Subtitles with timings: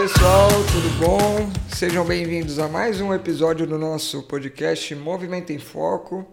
[0.00, 1.52] pessoal, tudo bom?
[1.68, 6.26] Sejam bem-vindos a mais um episódio do nosso podcast Movimento em Foco.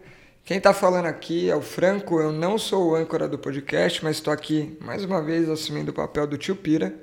[0.45, 4.15] Quem está falando aqui é o Franco, eu não sou o âncora do podcast, mas
[4.15, 6.95] estou aqui mais uma vez assumindo o papel do tio Pira.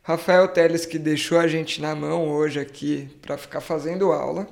[0.00, 4.46] Rafael Teles que deixou a gente na mão hoje aqui para ficar fazendo aula.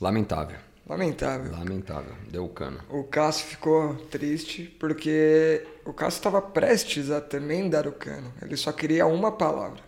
[0.00, 0.56] Lamentável.
[0.88, 1.52] Lamentável.
[1.52, 2.14] Lamentável.
[2.30, 2.80] Deu o cano.
[2.88, 8.32] O Cássio ficou triste porque o Cássio estava prestes a também dar o cano.
[8.40, 9.82] Ele só queria uma palavra,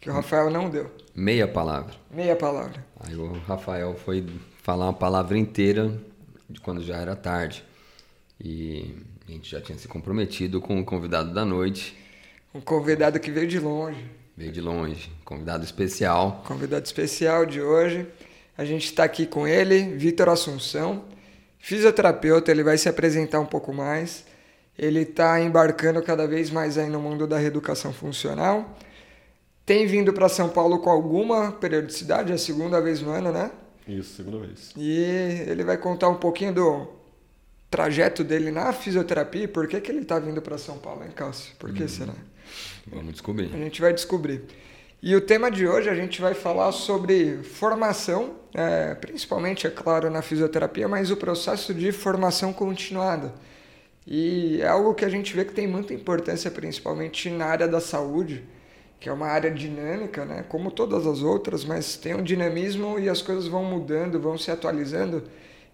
[0.00, 0.90] que o Rafael não deu.
[1.14, 1.94] Meia palavra.
[2.10, 2.84] Meia palavra.
[2.98, 4.26] Aí o Rafael foi
[4.62, 5.92] falar uma palavra inteira
[6.48, 7.62] de quando já era tarde.
[8.42, 8.94] E
[9.28, 11.96] a gente já tinha se comprometido com o convidado da noite.
[12.54, 14.10] Um convidado que veio de longe.
[14.36, 15.12] Veio de longe.
[15.24, 16.42] Convidado especial.
[16.46, 18.06] Convidado especial de hoje.
[18.56, 21.04] A gente está aqui com ele, Vitor Assunção,
[21.58, 22.50] fisioterapeuta.
[22.50, 24.24] Ele vai se apresentar um pouco mais.
[24.78, 28.76] Ele está embarcando cada vez mais aí no mundo da reeducação funcional.
[29.70, 33.52] Tem vindo para São Paulo com alguma periodicidade, é a segunda vez no ano, né?
[33.86, 34.72] Isso, segunda vez.
[34.76, 34.98] E
[35.46, 36.88] ele vai contar um pouquinho do
[37.70, 41.12] trajeto dele na fisioterapia e por que, que ele está vindo para São Paulo, hein,
[41.14, 41.54] Cássio?
[41.56, 42.14] Por que será?
[42.84, 43.48] Vamos descobrir.
[43.54, 44.42] A gente vai descobrir.
[45.00, 50.10] E o tema de hoje a gente vai falar sobre formação, é, principalmente, é claro,
[50.10, 53.32] na fisioterapia, mas o processo de formação continuada.
[54.04, 57.80] E é algo que a gente vê que tem muita importância, principalmente na área da
[57.80, 58.42] saúde,
[59.00, 60.44] que é uma área dinâmica, né?
[60.46, 64.50] como todas as outras, mas tem um dinamismo e as coisas vão mudando, vão se
[64.50, 65.24] atualizando,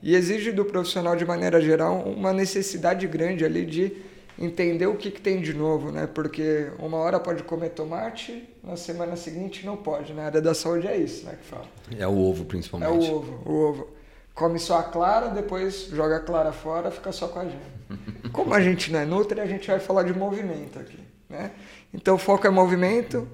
[0.01, 3.97] e exige do profissional, de maneira geral, uma necessidade grande ali de
[4.39, 6.07] entender o que, que tem de novo, né?
[6.07, 10.13] Porque uma hora pode comer tomate, na semana seguinte não pode.
[10.13, 10.27] Na né?
[10.27, 11.37] área da saúde é isso, né?
[11.41, 11.65] Que fala.
[11.99, 13.09] É o ovo, principalmente.
[13.09, 13.89] É o ovo, o ovo.
[14.35, 17.61] Come só a clara, depois joga a clara fora, fica só com a gema.
[18.33, 21.53] Como a gente não é Nutri, a gente vai falar de movimento aqui, né?
[21.93, 23.29] Então foco é movimento,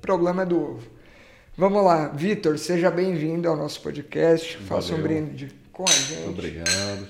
[0.00, 0.88] problema é do ovo.
[1.56, 4.56] Vamos lá, Vitor, seja bem-vindo ao nosso podcast.
[4.58, 4.68] Valeu.
[4.68, 6.28] Faça um brinde com a gente.
[6.28, 7.08] Obrigado.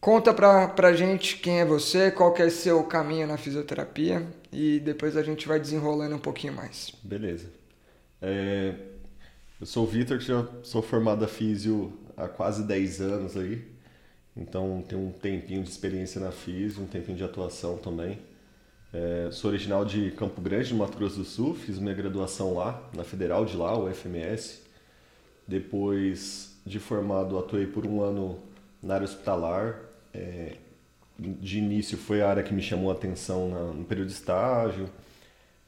[0.00, 4.78] Conta pra, pra gente quem é você, qual que é seu caminho na fisioterapia e
[4.78, 6.92] depois a gente vai desenrolando um pouquinho mais.
[7.02, 7.50] Beleza.
[8.22, 8.74] É,
[9.60, 13.64] eu sou o Vitor, já sou formado a físio há quase 10 anos aí.
[14.36, 18.18] Então tenho um tempinho de experiência na físio, um tempinho de atuação também.
[18.98, 22.82] É, sou original de Campo Grande, no Mato Grosso do Sul, fiz minha graduação lá,
[22.94, 24.62] na Federal de lá, o FMS.
[25.46, 28.38] Depois de formado, atuei por um ano
[28.82, 29.78] na área hospitalar,
[30.14, 30.56] é,
[31.18, 34.88] de início foi a área que me chamou a atenção na, no período de estágio.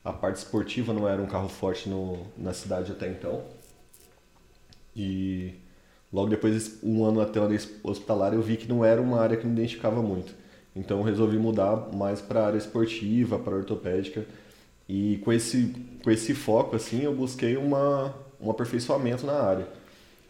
[0.02, 3.44] A parte esportiva não era um carro forte no, na cidade até então.
[4.96, 5.52] E
[6.10, 7.48] logo depois, um ano até a
[7.82, 10.37] hospitalar, eu vi que não era uma área que me identificava muito.
[10.78, 14.24] Então eu resolvi mudar mais para a área esportiva, para ortopédica.
[14.88, 19.68] E com esse, com esse foco, assim, eu busquei uma, um aperfeiçoamento na área.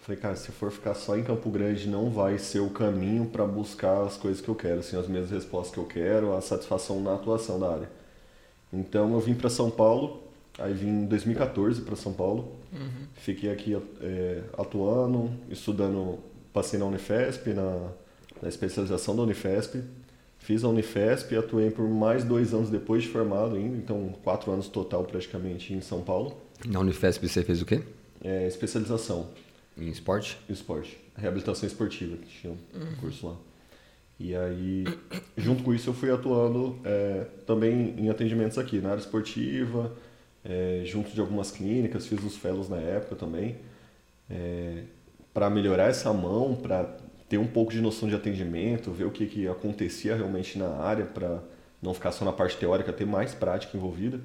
[0.01, 3.45] Falei, cara, se for ficar só em Campo Grande, não vai ser o caminho para
[3.45, 7.01] buscar as coisas que eu quero, assim, as mesmas respostas que eu quero, a satisfação
[7.03, 7.91] na atuação da área.
[8.73, 10.23] Então eu vim para São Paulo,
[10.59, 13.07] aí vim em 2014 para São Paulo, uhum.
[13.15, 16.19] fiquei aqui é, atuando, estudando,
[16.55, 17.91] passei na Unifesp, na,
[18.41, 19.83] na especialização da Unifesp,
[20.49, 24.67] fiz a Unifesp, atuei por mais dois anos depois de formado ainda, então quatro anos
[24.67, 26.39] total praticamente em São Paulo.
[26.65, 27.83] Na Unifesp você fez o quê?
[28.25, 29.29] É, especialização.
[29.77, 30.39] Em esporte?
[30.49, 30.99] Esporte.
[31.15, 33.37] Reabilitação esportiva, que tinha um curso lá.
[34.19, 34.85] E aí,
[35.37, 39.93] junto com isso, eu fui atuando é, também em atendimentos aqui, na área esportiva,
[40.43, 43.57] é, junto de algumas clínicas, fiz os fellows na época também,
[44.31, 44.85] é,
[45.35, 46.97] para melhorar essa mão, para
[47.29, 51.05] ter um pouco de noção de atendimento, ver o que, que acontecia realmente na área,
[51.05, 51.43] para
[51.83, 54.21] não ficar só na parte teórica, ter mais prática envolvida.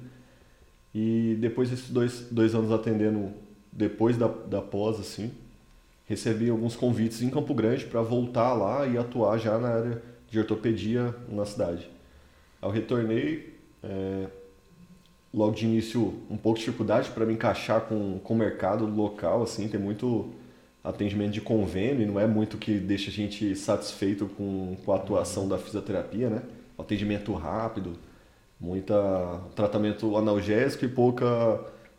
[0.94, 3.32] E depois desses dois, dois anos atendendo,
[3.70, 5.32] depois da, da pós, assim,
[6.06, 10.38] recebi alguns convites em Campo Grande para voltar lá e atuar já na área de
[10.38, 11.88] ortopedia na cidade.
[12.62, 14.26] Eu retornei, é,
[15.32, 19.42] logo de início um pouco de dificuldade para me encaixar com, com o mercado local,
[19.42, 20.32] assim, tem muito
[20.84, 25.48] atendimento de convênio, não é muito que deixa a gente satisfeito com, com a atuação
[25.48, 26.42] da fisioterapia, né?
[26.78, 27.94] Atendimento rápido,
[28.60, 31.24] muita tratamento analgésico e pouca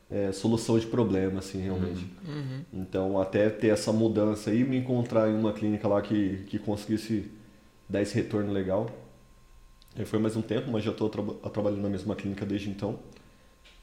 [0.10, 2.06] é, solução de problema, assim, realmente.
[2.28, 2.34] Uhum.
[2.34, 2.62] uhum.
[2.74, 7.32] Então, até ter essa mudança e me encontrar em uma clínica lá que, que conseguisse
[7.90, 8.90] dar esse retorno legal.
[9.98, 13.00] Aí foi mais um tempo, mas já estou tra trabalhando na mesma clínica desde então.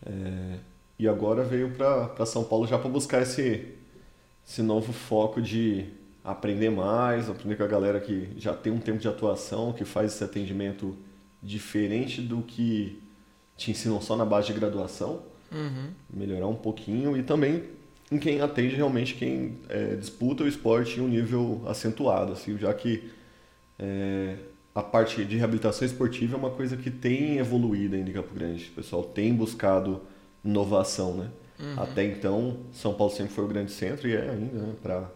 [0.06, 0.58] É,
[0.98, 3.74] e agora veio para São Paulo já para buscar esse,
[4.46, 5.86] esse novo foco de
[6.24, 10.14] aprender mais, aprender com a galera que já tem um tempo de atuação, que faz
[10.14, 10.96] esse atendimento
[11.42, 13.00] diferente do que
[13.56, 15.90] te ensinam só na base de graduação Uhum.
[16.12, 17.64] Melhorar um pouquinho e também
[18.10, 22.72] em quem atende realmente quem é, disputa o esporte em um nível acentuado, assim, já
[22.74, 23.10] que
[23.78, 24.36] é,
[24.74, 28.70] a parte de reabilitação esportiva é uma coisa que tem evoluído ainda em Campo Grande.
[28.70, 30.00] O pessoal tem buscado
[30.44, 31.30] inovação, né?
[31.58, 31.82] Uhum.
[31.82, 34.74] Até então, São Paulo sempre foi o grande centro e é ainda, né?
[34.82, 35.10] Para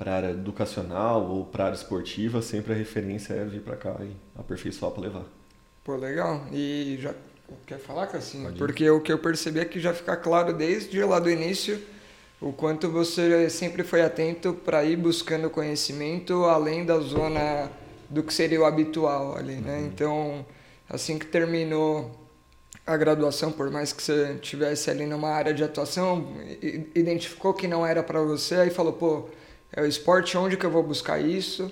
[0.00, 4.16] para área educacional ou para área esportiva, sempre a referência é vir para cá e
[4.34, 5.24] aperfeiçoar para levar.
[5.84, 6.46] Pô, legal.
[6.50, 7.14] E já
[7.66, 8.50] quer falar, Cassinho?
[8.54, 11.78] Porque o que eu percebi é que já fica claro desde lá do início
[12.40, 17.70] o quanto você sempre foi atento para ir buscando conhecimento além da zona
[18.08, 19.80] do que seria o habitual ali, né?
[19.80, 19.86] Uhum.
[19.86, 20.46] Então,
[20.88, 22.10] assim que terminou
[22.90, 26.26] a graduação, por mais que você tivesse ali numa área de atuação,
[26.94, 29.28] identificou que não era para você, aí falou, pô,
[29.72, 31.70] é o esporte, onde que eu vou buscar isso?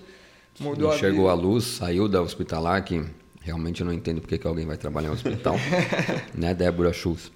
[0.61, 3.05] Mudou Sim, a Chegou a luz, saiu da hospitalar, que
[3.41, 5.57] realmente eu não entendo porque que alguém vai trabalhar no hospital,
[6.35, 7.33] né, Débora Schultz?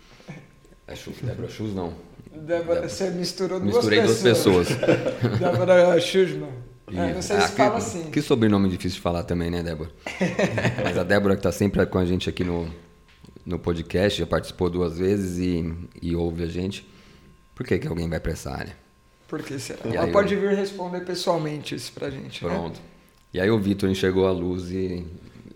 [0.87, 1.93] É Schultz, Débora Schultz não.
[2.31, 2.88] Débora, Débora.
[2.88, 4.69] você misturou duas Misturei pessoas.
[4.69, 5.38] duas pessoas.
[5.40, 6.50] Débora Schussman.
[6.94, 8.11] É, não sei se ah, fala que, assim.
[8.11, 9.90] Que sobrenome difícil de falar também, né, Débora?
[10.84, 12.69] Mas a Débora que está sempre com a gente aqui no,
[13.44, 16.87] no podcast, já participou duas vezes e, e ouve a gente.
[17.55, 18.77] Por que, que alguém vai para essa área?
[19.29, 19.81] Porque será?
[19.85, 22.44] Ela pode vir responder pessoalmente isso pra gente.
[22.44, 22.50] Né?
[22.50, 22.77] Pronto.
[22.77, 22.87] Né?
[23.35, 25.06] E aí o Vitor enxergou a luz e,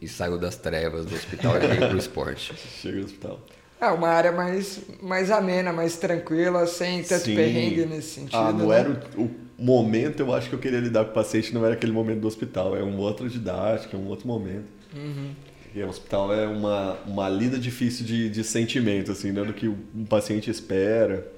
[0.00, 2.54] e saiu das trevas do hospital e veio pro esporte.
[2.80, 3.40] Chega no hospital.
[3.78, 7.34] É, uma área mais, mais amena, mais tranquila, sem tanto Sim.
[7.34, 8.36] perrengue nesse sentido.
[8.36, 8.80] Ah, não né?
[8.80, 11.74] era o, o, momento, eu acho que eu queria lidar com o paciente, não era
[11.74, 14.68] aquele momento do hospital, é um outro didático, é um outro momento.
[14.94, 15.32] Uhum.
[15.76, 19.68] E o hospital é uma, uma lida difícil de, de sentimento, assim, né, do que
[19.68, 21.36] um paciente espera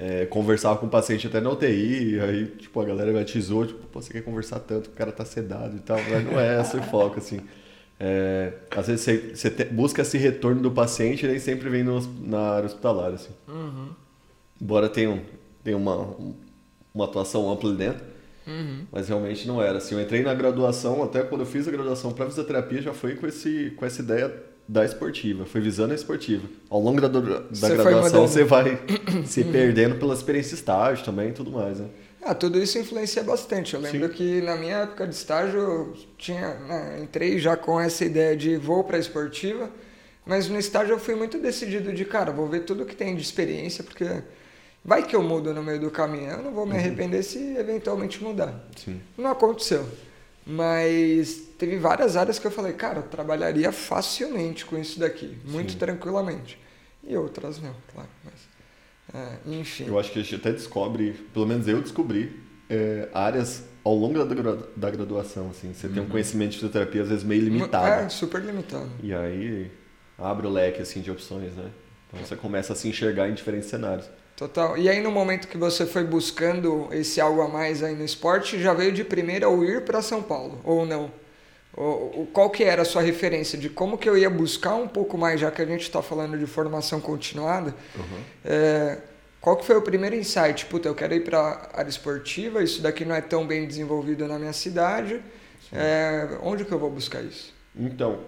[0.00, 3.86] é, conversava com o paciente até na UTI, aí, tipo, a galera me atizou, tipo,
[3.92, 6.82] você quer conversar tanto, o cara tá sedado e tal, mas não é esse o
[6.84, 7.42] foco, assim.
[7.98, 11.82] É, às vezes você, você te, busca esse retorno do paciente e nem sempre vem
[11.82, 13.28] no, na área hospitalar, assim.
[13.46, 13.90] Uhum.
[14.58, 15.20] Embora tenha, um,
[15.62, 16.16] tenha uma,
[16.94, 18.02] uma atuação ampla ali dentro,
[18.46, 18.84] uhum.
[18.90, 19.94] mas realmente não era, assim.
[19.94, 23.26] Eu entrei na graduação, até quando eu fiz a graduação para fisioterapia, já foi com,
[23.26, 26.46] esse, com essa ideia da esportiva, foi visando a esportiva.
[26.68, 27.20] Ao longo da, da
[27.50, 28.80] você graduação você vai
[29.26, 31.88] se perdendo pela experiência de estágio também e tudo mais, né?
[32.22, 33.74] Ah, tudo isso influencia bastante.
[33.74, 34.14] Eu lembro Sim.
[34.14, 38.56] que na minha época de estágio eu tinha, né, entrei já com essa ideia de
[38.56, 39.70] vou para a esportiva,
[40.24, 43.22] mas no estágio eu fui muito decidido de, cara, vou ver tudo que tem de
[43.22, 44.04] experiência, porque
[44.84, 46.30] vai que eu mudo no meio do caminho.
[46.30, 46.78] Eu não vou me uhum.
[46.78, 47.22] arrepender uhum.
[47.22, 48.68] se eventualmente mudar.
[48.76, 49.00] Sim.
[49.16, 49.86] Não aconteceu.
[50.46, 55.72] Mas teve várias áreas que eu falei, cara, eu trabalharia facilmente com isso daqui, muito
[55.72, 55.78] Sim.
[55.78, 56.58] tranquilamente.
[57.04, 58.08] E outras não, claro.
[58.24, 58.34] Mas,
[59.14, 59.86] é, enfim.
[59.86, 64.24] Eu acho que a gente até descobre, pelo menos eu descobri, é, áreas ao longo
[64.24, 65.50] da, da graduação.
[65.50, 65.72] Assim.
[65.72, 65.92] Você uhum.
[65.92, 66.10] tem um uhum.
[66.10, 68.04] conhecimento de fisioterapia, às vezes, meio limitado.
[68.04, 68.90] É, super limitado.
[69.02, 69.70] E aí
[70.18, 71.70] abre o leque assim, de opções, né?
[72.08, 74.08] Então você começa a se enxergar em diferentes cenários.
[74.40, 74.78] Total.
[74.78, 78.58] E aí no momento que você foi buscando esse algo a mais aí no esporte,
[78.58, 81.12] já veio de primeira o ir para São Paulo, ou não?
[81.76, 85.18] O, qual que era a sua referência de como que eu ia buscar um pouco
[85.18, 88.18] mais, já que a gente está falando de formação continuada, uhum.
[88.42, 88.98] é,
[89.42, 90.64] qual que foi o primeiro insight?
[90.64, 94.38] Puta, eu quero ir para área esportiva, isso daqui não é tão bem desenvolvido na
[94.38, 95.20] minha cidade,
[95.70, 97.54] é, onde que eu vou buscar isso?
[97.76, 98.20] Então,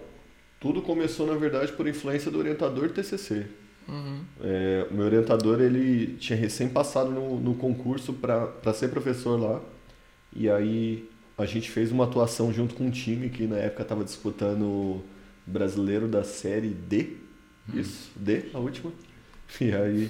[0.59, 3.47] tudo começou, na verdade, por influência do orientador TCC.
[3.87, 4.21] Uhum.
[4.41, 9.61] É, o meu orientador ele tinha recém passado no, no concurso para ser professor lá.
[10.35, 14.03] E aí a gente fez uma atuação junto com um time que na época estava
[14.03, 15.03] disputando o
[15.45, 17.17] brasileiro da série D.
[17.67, 17.79] Uhum.
[17.79, 18.91] Isso, D, a última.
[19.61, 20.09] E aí,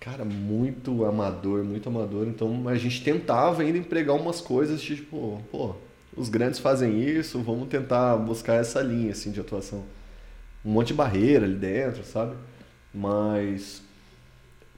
[0.00, 2.26] cara, muito amador, muito amador.
[2.26, 5.76] Então a gente tentava ainda empregar umas coisas tipo, pô,
[6.16, 9.84] os grandes fazem isso, vamos tentar buscar essa linha assim de atuação.
[10.64, 12.34] Um monte de barreira ali dentro, sabe?
[12.92, 13.82] Mas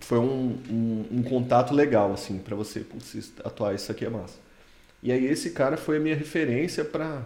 [0.00, 4.38] foi um, um, um contato legal, assim, para você, putz, atuar, isso aqui é massa.
[5.02, 7.24] E aí esse cara foi a minha referência para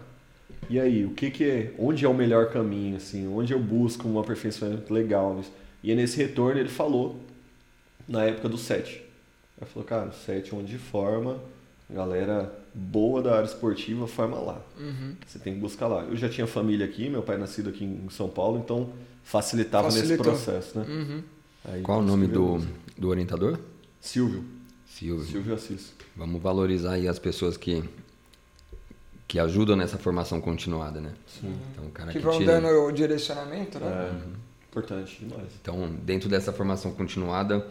[0.68, 4.08] e aí, o que que é, onde é o melhor caminho, assim, onde eu busco
[4.08, 5.40] um aperfeiçoamento legal.
[5.82, 7.20] E nesse retorno ele falou,
[8.08, 9.02] na época do SET.
[9.58, 11.38] Ele falou, cara, o SET onde forma,
[11.88, 14.60] galera boa da área esportiva, forma lá.
[14.78, 15.14] Uhum.
[15.24, 16.02] Você tem que buscar lá.
[16.02, 18.90] Eu já tinha família aqui, meu pai é nascido aqui em São Paulo, então
[19.26, 20.24] facilitava Facilitou.
[20.24, 20.86] nesse processo, né?
[20.88, 21.22] Uhum.
[21.64, 22.64] Aí, Qual o nome do,
[22.96, 23.58] do orientador?
[24.00, 24.44] Silvio.
[24.86, 25.26] Silvio.
[25.26, 25.92] Silvio Assis.
[26.16, 27.82] Vamos valorizar aí as pessoas que
[29.28, 31.12] que ajudam nessa formação continuada, né?
[31.26, 31.52] Sim.
[31.72, 32.60] Então, cara que, que vão tira...
[32.60, 33.86] dando o direcionamento, né?
[33.86, 34.32] É, uhum.
[34.70, 35.48] importante demais.
[35.60, 37.66] Então, dentro dessa formação continuada,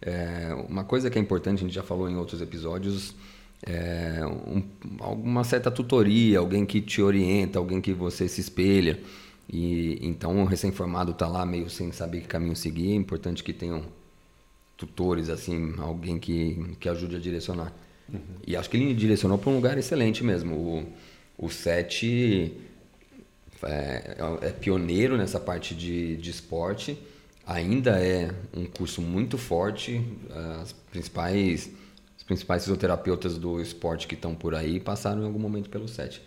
[0.00, 3.14] é, uma coisa que é importante, a gente já falou em outros episódios,
[3.62, 4.62] é um,
[5.00, 8.98] alguma certa tutoria, alguém que te orienta, alguém que você se espelha.
[9.48, 12.92] E então o recém-formado está lá meio sem saber que caminho seguir.
[12.92, 13.84] É importante que tenham
[14.76, 17.72] tutores, assim, alguém que, que ajude a direcionar.
[18.12, 18.20] Uhum.
[18.46, 20.54] E acho que ele direcionou para um lugar excelente mesmo.
[21.38, 22.52] O, o SET
[23.62, 26.98] é, é, pioneiro nessa parte de, de esporte,
[27.46, 30.02] ainda é um curso muito forte.
[30.60, 31.70] As principais,
[32.16, 36.22] os principais fisioterapeutas do esporte que estão por aí passaram em algum momento pelo SET.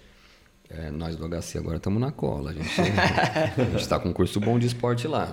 [0.72, 2.52] É, nós do HC agora estamos na cola.
[2.52, 5.28] A gente está com um curso bom de esporte lá.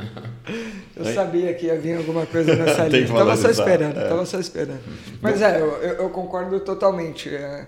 [0.94, 3.04] Eu sabia que ia vir alguma coisa nessa linha.
[3.04, 4.24] Estava só esperando, é.
[4.26, 4.82] só esperando.
[5.22, 7.34] Mas é, eu, eu concordo totalmente.
[7.34, 7.66] É,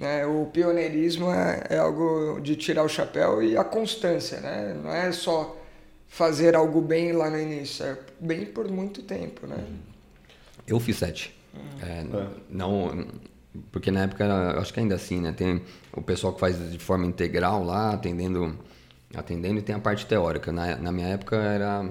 [0.00, 4.76] é, o pioneirismo é, é, algo de tirar o chapéu e a constância, né?
[4.80, 5.56] Não é só
[6.06, 9.56] fazer algo bem lá no início, é bem por muito tempo, né?
[10.68, 11.36] Eu fiz sete.
[11.52, 11.58] Hum.
[11.82, 12.04] É,
[12.48, 13.06] não
[13.70, 15.32] porque na época, acho que ainda assim, né?
[15.32, 15.60] Tem
[15.92, 18.58] o pessoal que faz de forma integral lá, atendendo,
[19.14, 20.50] atendendo e tem a parte teórica.
[20.52, 21.88] Na, na minha época era...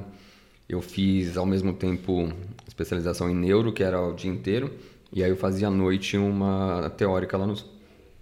[0.68, 2.32] Eu fiz ao mesmo tempo
[2.66, 4.74] especialização em neuro, que era o dia inteiro,
[5.12, 7.56] e aí eu fazia à noite uma teórica lá no,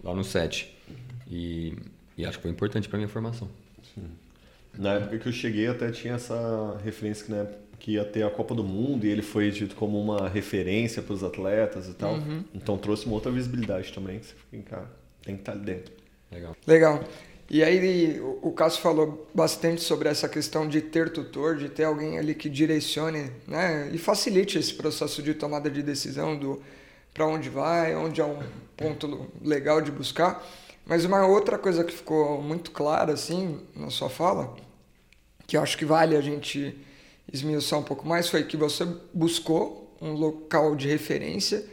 [0.04, 0.76] lá no SET.
[1.30, 1.78] E,
[2.18, 3.48] e acho que foi importante para minha formação.
[3.94, 4.06] Sim.
[4.78, 7.48] Na época que eu cheguei até tinha essa referência que, né,
[7.80, 11.14] que ia ter a Copa do Mundo e ele foi dito como uma referência para
[11.14, 12.16] os atletas e tal.
[12.16, 12.44] Uhum.
[12.54, 14.92] Então trouxe uma outra visibilidade também, que você fica, cara,
[15.24, 15.94] tem que estar tá ali dentro.
[16.32, 16.56] Legal.
[16.68, 17.04] Legal.
[17.50, 22.20] E aí o Cássio falou bastante sobre essa questão de ter tutor, de ter alguém
[22.20, 26.62] ali que direcione, né, e facilite esse processo de tomada de decisão do
[27.12, 28.38] para onde vai, onde é um
[28.78, 30.46] ponto legal de buscar.
[30.86, 34.56] Mas uma outra coisa que ficou muito clara assim na sua fala,
[35.48, 36.78] que eu acho que vale a gente
[37.32, 41.64] esmiuçar um pouco mais foi que você buscou um local de referência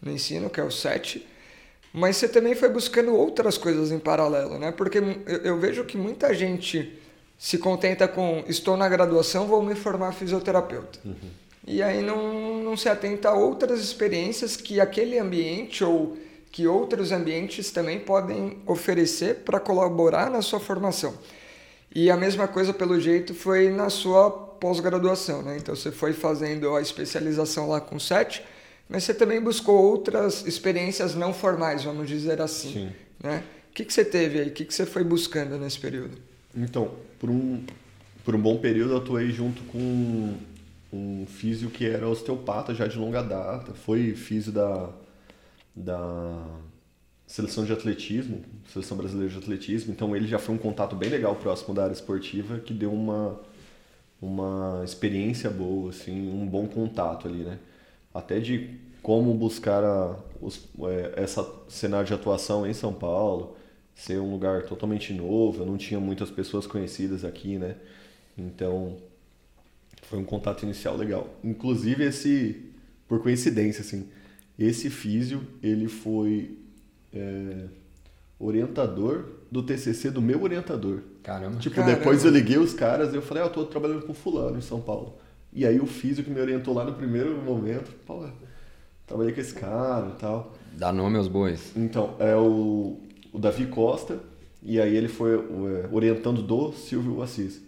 [0.00, 1.26] no ensino, que é o SET,
[1.92, 4.70] mas você também foi buscando outras coisas em paralelo, né?
[4.70, 6.98] Porque eu, eu vejo que muita gente
[7.38, 10.98] se contenta com estou na graduação, vou me formar fisioterapeuta.
[11.04, 11.14] Uhum.
[11.66, 16.16] E aí não, não se atenta a outras experiências que aquele ambiente ou
[16.52, 21.14] que outros ambientes também podem oferecer para colaborar na sua formação.
[21.94, 25.56] E a mesma coisa, pelo jeito, foi na sua pós-graduação, né?
[25.56, 28.42] Então você foi fazendo a especialização lá com sete,
[28.88, 32.92] mas você também buscou outras experiências não formais, vamos dizer assim, Sim.
[33.22, 33.42] né?
[33.70, 34.48] O que, que você teve aí?
[34.48, 36.16] O que, que você foi buscando nesse período?
[36.56, 37.62] Então, por um,
[38.24, 40.34] por um bom período eu atuei junto com
[40.92, 44.88] um físio que era osteopata já de longa data, foi físio da,
[45.74, 46.42] da
[47.26, 51.34] seleção de atletismo, seleção brasileira de atletismo, então ele já foi um contato bem legal
[51.34, 53.38] próximo da área esportiva que deu uma
[54.26, 57.58] uma experiência boa, assim, um bom contato ali, né?
[58.12, 63.56] Até de como buscar a, os, é, essa cenário de atuação em São Paulo,
[63.94, 67.76] ser um lugar totalmente novo, eu não tinha muitas pessoas conhecidas aqui, né?
[68.36, 68.96] Então,
[70.02, 71.34] foi um contato inicial legal.
[71.42, 72.64] Inclusive esse,
[73.08, 74.08] por coincidência, assim,
[74.58, 76.58] esse físio, ele foi
[77.12, 77.66] é,
[78.38, 81.00] orientador do TCC do meu orientador.
[81.22, 81.58] Caramba.
[81.58, 81.98] Tipo, Caramba.
[81.98, 84.62] depois eu liguei os caras e eu falei, ah, eu tô trabalhando com fulano em
[84.62, 85.16] São Paulo.
[85.52, 88.26] E aí o físico que me orientou lá no primeiro momento, pô,
[89.06, 90.54] trabalhei com esse cara e tal.
[90.72, 91.72] Dá nome aos bois.
[91.74, 92.98] Então, é o,
[93.32, 94.20] o Davi Costa,
[94.62, 97.62] e aí ele foi é, orientando do Silvio Assis,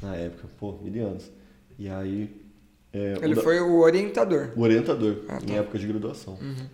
[0.00, 1.30] na época, pô, mil anos.
[1.78, 2.34] E aí...
[2.92, 4.52] É, ele o foi o orientador.
[4.56, 5.52] O orientador, ah, tá.
[5.52, 6.38] em época de graduação.
[6.40, 6.66] Uhum.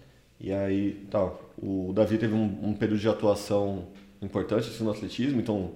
[0.42, 3.86] E aí, tá, o Davi teve um, um período de atuação
[4.20, 5.70] importante assim, no atletismo, então,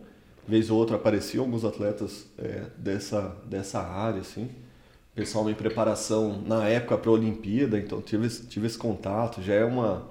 [0.46, 4.50] vez ou outra apareciam alguns atletas é, dessa, dessa área, assim.
[5.14, 9.64] Pessoal em preparação na época para a Olimpíada, então tive, tive esse contato, já é
[9.64, 10.10] uma.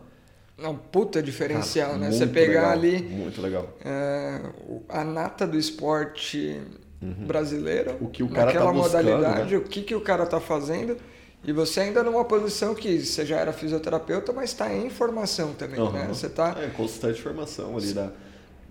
[0.58, 2.12] Não, puta diferencial, Cara, né?
[2.12, 3.02] Você pegar legal, ali.
[3.04, 3.78] Muito legal.
[3.84, 4.42] É,
[4.88, 6.62] a nata do esporte
[7.02, 7.28] uhum.
[7.28, 9.58] brasileiro, o que o cara naquela tá buscando, modalidade, né?
[9.58, 10.98] o que, que o cara tá fazendo
[11.46, 15.80] e você ainda numa posição que você já era fisioterapeuta, mas está em formação também,
[15.80, 15.92] uhum.
[15.92, 16.08] né?
[16.08, 16.56] Você está...
[16.60, 18.12] É, constante formação ali, da,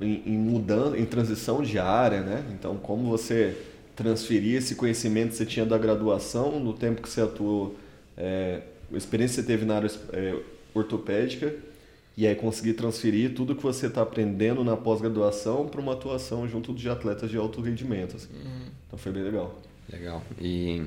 [0.01, 2.45] em, em mudando, em transição de área, né?
[2.53, 3.57] Então, como você
[3.95, 7.77] transferir esse conhecimento que você tinha da graduação no tempo que você atuou,
[8.17, 8.63] é,
[8.93, 10.37] a experiência que você teve na área é,
[10.75, 11.55] ortopédica,
[12.17, 16.73] e aí conseguir transferir tudo que você está aprendendo na pós-graduação para uma atuação junto
[16.73, 18.17] de atletas de alto rendimento.
[18.17, 18.33] Assim.
[18.35, 18.67] Uhum.
[18.87, 19.61] Então foi bem legal.
[19.93, 20.23] Legal.
[20.41, 20.85] E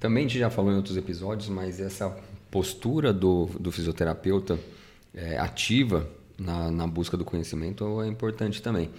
[0.00, 2.16] também a gente já falou em outros episódios, mas essa
[2.50, 4.58] postura do, do fisioterapeuta
[5.14, 8.90] é, ativa na, na busca do conhecimento é importante também.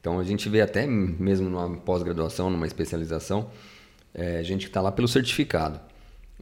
[0.00, 3.50] Então a gente vê até mesmo numa pós-graduação, numa especialização,
[4.14, 5.80] é, gente que está lá pelo certificado,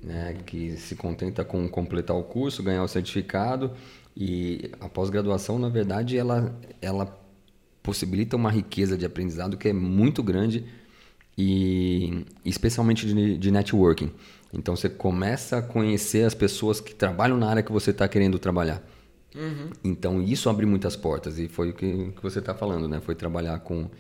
[0.03, 3.73] né, que se contenta com completar o curso, ganhar o certificado
[4.17, 7.19] e a pós-graduação, na verdade, ela, ela
[7.83, 10.65] possibilita uma riqueza de aprendizado que é muito grande
[11.37, 14.11] e especialmente de, de networking.
[14.53, 18.39] Então você começa a conhecer as pessoas que trabalham na área que você está querendo
[18.39, 18.83] trabalhar.
[19.35, 19.71] Uhum.
[19.85, 23.01] Então isso abre muitas portas e foi o que, que você está falando, né?
[23.01, 23.91] Foi trabalhar com,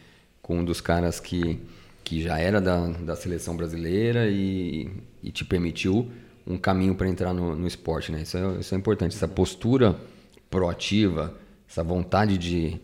[0.40, 1.60] com um dos caras que,
[2.02, 4.90] que já era da, da seleção brasileira e,
[5.22, 6.10] e te permitiu
[6.46, 8.22] um caminho para entrar no, no esporte, né?
[8.22, 9.98] Isso é, isso é importante, essa postura
[10.48, 11.34] proativa,
[11.68, 12.80] essa vontade de,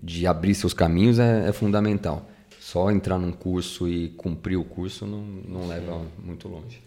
[0.00, 2.30] de abrir seus caminhos é, é fundamental.
[2.66, 6.82] Só entrar num curso e cumprir o curso não, não leva muito longe.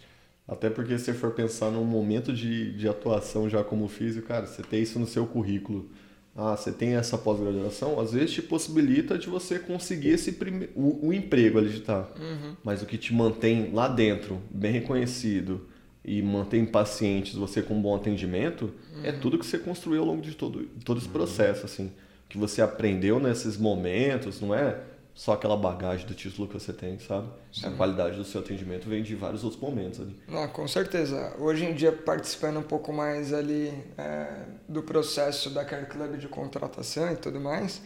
[0.45, 4.62] Até porque se for pensar num momento de, de atuação já como físico, cara, você
[4.62, 5.89] tem isso no seu currículo.
[6.36, 10.69] Ah, você tem essa pós-graduação, às vezes te possibilita de você conseguir esse prime...
[10.75, 12.03] o, o emprego ali de estar.
[12.03, 12.21] Tá.
[12.21, 12.57] Uhum.
[12.62, 15.65] Mas o que te mantém lá dentro, bem reconhecido
[16.03, 19.05] e mantém pacientes, você com um bom atendimento, é uhum.
[19.05, 21.13] é tudo que você construiu ao longo de todo, todo esse uhum.
[21.13, 21.89] processo, assim.
[22.27, 24.89] Que você aprendeu nesses momentos, não é?
[25.20, 27.28] Só aquela bagagem do título que você tem, sabe?
[27.52, 27.68] Sim.
[27.68, 30.18] A qualidade do seu atendimento vem de vários outros momentos ali.
[30.26, 31.36] Não, com certeza.
[31.38, 36.30] Hoje em dia, participando um pouco mais ali é, do processo da Care Club de
[36.30, 37.82] contratação e tudo mais,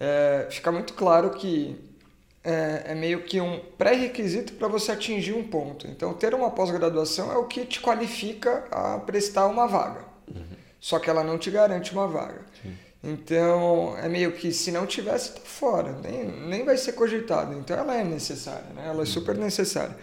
[0.00, 1.78] é, fica muito claro que
[2.42, 5.86] é, é meio que um pré-requisito para você atingir um ponto.
[5.86, 10.00] Então, ter uma pós-graduação é o que te qualifica a prestar uma vaga.
[10.26, 10.42] Uhum.
[10.80, 12.47] Só que ela não te garante uma vaga.
[13.02, 17.54] Então, é meio que se não tivesse, tá fora, nem, nem vai ser cogitado.
[17.54, 18.86] Então, ela é necessária, né?
[18.88, 19.96] ela é super necessária.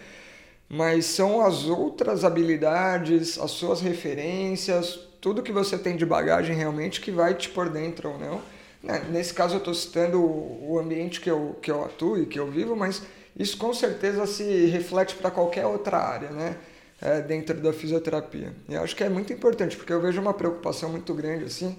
[0.68, 7.00] Mas são as outras habilidades, as suas referências, tudo que você tem de bagagem realmente
[7.00, 8.40] que vai te pôr dentro ou não.
[8.82, 9.04] Né?
[9.10, 12.50] Nesse caso, eu estou citando o ambiente que eu, que eu atuo e que eu
[12.50, 13.02] vivo, mas
[13.38, 16.56] isso com certeza se reflete para qualquer outra área, né?
[16.98, 18.54] É, dentro da fisioterapia.
[18.66, 21.76] E eu acho que é muito importante, porque eu vejo uma preocupação muito grande assim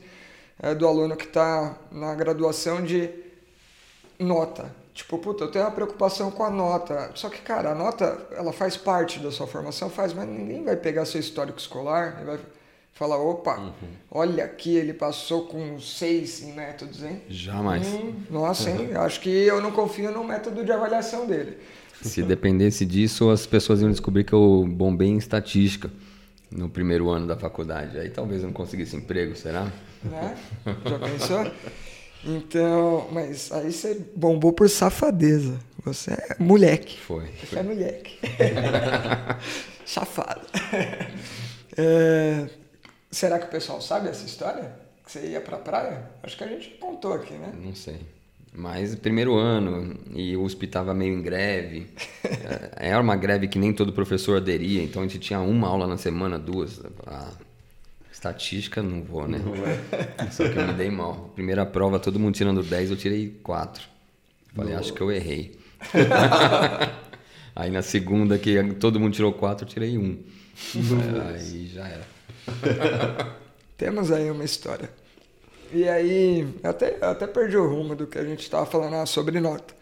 [0.61, 3.09] é, do aluno que está na graduação de
[4.19, 4.73] nota.
[4.93, 7.11] Tipo, puta, eu tenho uma preocupação com a nota.
[7.13, 10.75] Só que, cara, a nota, ela faz parte da sua formação, faz, mas ninguém vai
[10.75, 12.39] pegar seu histórico escolar e vai
[12.93, 13.73] falar, opa, uhum.
[14.09, 17.21] olha aqui, ele passou com seis em métodos, hein?
[17.29, 17.85] Jamais.
[17.85, 18.89] Hum, nossa, hein?
[18.89, 19.01] Uhum.
[19.01, 21.57] Acho que eu não confio no método de avaliação dele.
[22.01, 25.91] Se dependesse disso, as pessoas iam descobrir que eu bombei em estatística
[26.51, 27.97] no primeiro ano da faculdade.
[27.97, 29.71] Aí talvez eu não conseguisse emprego, será?
[30.03, 30.37] Né?
[30.85, 31.51] Já pensou?
[32.25, 35.59] Então, mas aí você bombou por safadeza.
[35.83, 36.97] Você é moleque.
[36.99, 37.25] Foi.
[37.25, 37.59] Você foi.
[37.59, 38.19] é moleque.
[39.85, 40.41] Safado.
[41.77, 42.49] É,
[43.09, 44.75] será que o pessoal sabe essa história?
[45.05, 46.09] Que você ia pra praia?
[46.21, 47.53] Acho que a gente contou aqui, né?
[47.55, 48.01] Não sei.
[48.57, 51.87] Mas primeiro ano, e o USP estava meio em greve.
[52.79, 55.87] É, era uma greve que nem todo professor aderia, então a gente tinha uma aula
[55.87, 56.81] na semana, duas.
[57.05, 57.31] Ah,
[58.11, 59.39] estatística não vou, né?
[59.43, 60.27] Não é.
[60.31, 61.31] Só que eu me dei mal.
[61.35, 63.83] Primeira prova, todo mundo tirando 10, eu tirei 4.
[64.55, 65.57] Falei, acho que eu errei.
[67.55, 70.19] Aí na segunda, que todo mundo tirou 4, eu tirei 1.
[71.33, 72.07] Aí já era.
[73.77, 74.89] Temos aí uma história.
[75.71, 79.39] E aí, até, até perdi o rumo do que a gente estava falando ah, sobre
[79.39, 79.75] nota.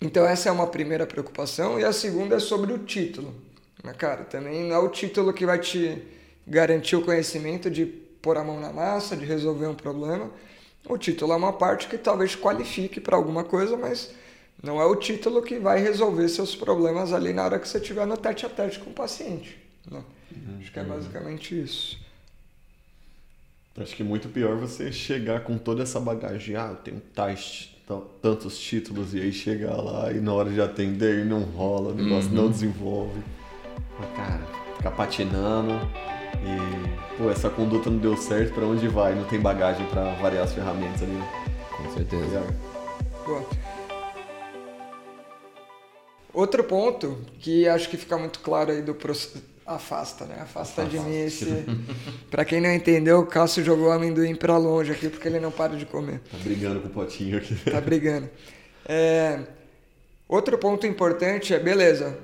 [0.00, 1.78] Então, essa é uma primeira preocupação.
[1.80, 3.34] E a segunda é sobre o título.
[3.82, 6.02] Mas, cara, também não é o título que vai te
[6.46, 10.30] garantir o conhecimento de pôr a mão na massa, de resolver um problema.
[10.86, 14.12] O título é uma parte que talvez qualifique para alguma coisa, mas
[14.62, 18.06] não é o título que vai resolver seus problemas ali na hora que você estiver
[18.06, 19.58] no tete a tete com o paciente.
[19.90, 20.02] Né?
[20.34, 20.58] Uhum.
[20.60, 22.03] Acho que é basicamente isso.
[23.76, 26.54] Acho que é muito pior você chegar com toda essa bagagem.
[26.54, 27.74] Ah, eu tenho tais,
[28.22, 32.30] tantos títulos, e aí chegar lá e na hora de atender não rola, o negócio
[32.30, 32.36] uhum.
[32.36, 33.20] não desenvolve.
[33.98, 34.42] Mas, cara,
[34.76, 35.72] ficar patinando
[36.44, 39.12] e, pô, essa conduta não deu certo, para onde vai?
[39.16, 41.18] Não tem bagagem para variar as ferramentas ali.
[41.76, 42.44] Com certeza.
[43.26, 43.44] Boa.
[46.32, 50.36] Outro ponto que acho que fica muito claro aí do processo afasta, né?
[50.40, 50.86] Afasta, afasta.
[50.86, 51.64] de mim esse.
[52.30, 55.50] pra quem não entendeu, o Cássio jogou o amendoim pra longe aqui porque ele não
[55.50, 56.20] para de comer.
[56.30, 57.54] Tá brigando com o potinho aqui.
[57.70, 58.28] Tá brigando.
[58.86, 59.40] É...
[60.28, 62.18] Outro ponto importante é, beleza,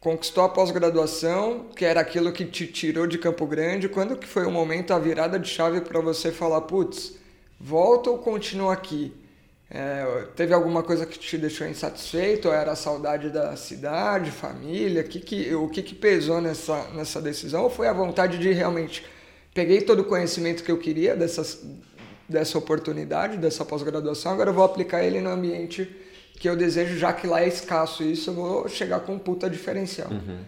[0.00, 3.88] conquistou a pós-graduação, que era aquilo que te tirou de Campo Grande.
[3.88, 7.14] Quando que foi o momento, a virada de chave para você falar, putz,
[7.60, 9.12] volta ou continua aqui?
[9.70, 12.48] É, teve alguma coisa que te deixou insatisfeito?
[12.48, 15.04] Ou era a saudade da cidade, família?
[15.04, 17.62] Que que, o que, que pesou nessa, nessa decisão?
[17.62, 19.04] Ou foi a vontade de realmente
[19.54, 21.64] peguei todo o conhecimento que eu queria dessas,
[22.28, 25.88] dessa oportunidade, dessa pós-graduação, agora eu vou aplicar ele no ambiente
[26.38, 29.50] que eu desejo, já que lá é escasso isso, eu vou chegar com um puta
[29.50, 30.10] diferencial.
[30.10, 30.38] Uhum.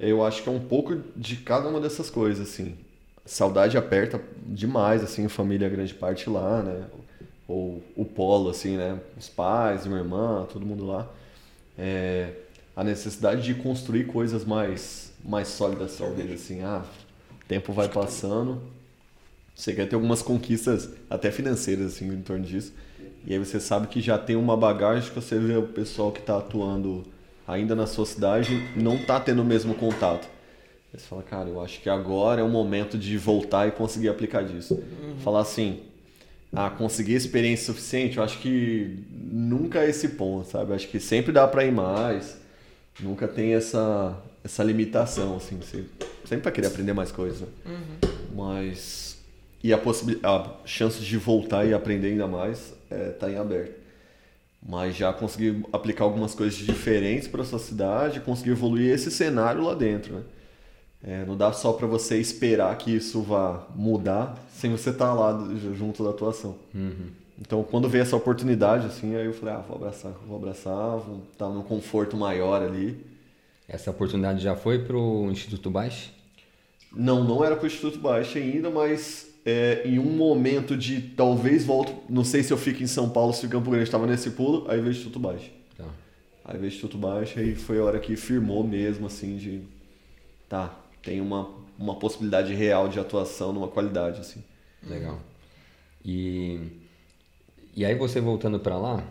[0.00, 2.76] Eu acho que é um pouco de cada uma dessas coisas, assim.
[3.24, 6.86] Saudade aperta demais, assim, família grande parte lá, né?
[7.46, 8.98] Ou o polo, assim, né?
[9.18, 11.08] Os pais, minha irmã, todo mundo lá.
[11.78, 12.32] É,
[12.74, 16.62] a necessidade de construir coisas mais, mais sólidas, talvez, assim.
[16.62, 16.84] Ah,
[17.32, 18.62] o tempo vai passando,
[19.54, 22.72] você quer ter algumas conquistas, até financeiras, assim, em torno disso.
[23.26, 26.20] E aí você sabe que já tem uma bagagem que você vê o pessoal que
[26.20, 27.04] está atuando
[27.46, 30.28] ainda na sua cidade não está tendo o mesmo contato.
[30.92, 34.44] Você fala, cara, eu acho que agora é o momento de voltar e conseguir aplicar
[34.44, 34.74] disso.
[34.74, 35.16] Uhum.
[35.20, 35.80] Falar assim,
[36.54, 40.70] ah, conseguir experiência suficiente, eu acho que nunca é esse ponto, sabe?
[40.70, 42.38] Eu acho que sempre dá para ir mais.
[43.00, 45.58] Nunca tem essa, essa limitação, assim.
[45.58, 45.84] Você
[46.26, 47.40] sempre vai querer aprender mais coisas.
[47.40, 47.46] Né?
[47.66, 48.10] Uhum.
[48.34, 49.16] Mas...
[49.64, 53.80] E a, a chance de voltar e aprender ainda mais está é, em aberto.
[54.60, 59.74] Mas já conseguir aplicar algumas coisas diferentes para sua cidade, conseguir evoluir esse cenário lá
[59.74, 60.22] dentro, né?
[61.04, 65.14] É, não dá só para você esperar que isso vá mudar sem você estar tá
[65.14, 66.56] lá junto da atuação.
[66.72, 67.10] Uhum.
[67.40, 71.22] Então, quando veio essa oportunidade, assim, aí eu falei, ah, vou abraçar, vou abraçar, vou
[71.32, 73.04] estar tá num conforto maior ali.
[73.68, 76.12] Essa oportunidade já foi para o Instituto Baixo?
[76.94, 81.64] Não, não era para o Instituto Baixo ainda, mas é, em um momento de talvez
[81.64, 84.30] volto, não sei se eu fico em São Paulo, se o Campo Grande estava nesse
[84.30, 85.50] pulo, aí veio o Instituto Baixo.
[85.76, 85.86] Tá.
[86.44, 89.62] Aí veio o Instituto Baixo, aí foi a hora que firmou mesmo, assim, de
[90.48, 94.42] tá, tem uma, uma possibilidade real de atuação numa qualidade, assim.
[94.88, 95.20] Legal.
[96.04, 96.60] E,
[97.74, 99.04] e aí você voltando para lá,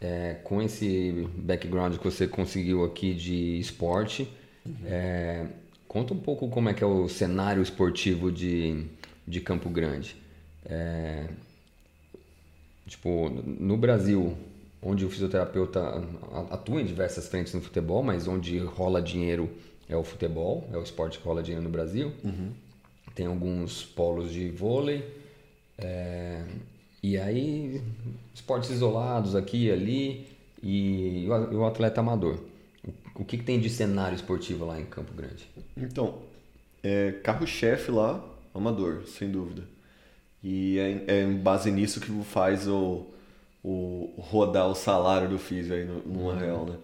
[0.00, 4.28] é, com esse background que você conseguiu aqui de esporte,
[4.64, 4.74] uhum.
[4.86, 5.46] é,
[5.88, 8.86] conta um pouco como é que é o cenário esportivo de,
[9.26, 10.16] de Campo Grande.
[10.64, 11.28] É,
[12.86, 14.36] tipo, no Brasil,
[14.82, 16.02] onde o fisioterapeuta
[16.50, 19.50] atua em diversas frentes no futebol, mas onde rola dinheiro
[19.88, 22.12] é o futebol, é o esporte que rola dinheiro no Brasil.
[22.24, 22.52] Uhum.
[23.14, 25.04] Tem alguns polos de vôlei.
[25.78, 26.44] É,
[27.02, 27.80] e aí,
[28.34, 30.26] esportes isolados aqui e ali.
[30.62, 32.38] E o atleta amador.
[33.14, 35.48] O que, que tem de cenário esportivo lá em Campo Grande?
[35.76, 36.18] Então,
[36.82, 38.22] é, carro-chefe lá,
[38.54, 39.62] amador, sem dúvida.
[40.42, 43.06] E é, é em base nisso que faz o,
[43.62, 46.38] o rodar o salário do físico aí no, numa uhum.
[46.38, 46.76] real, né?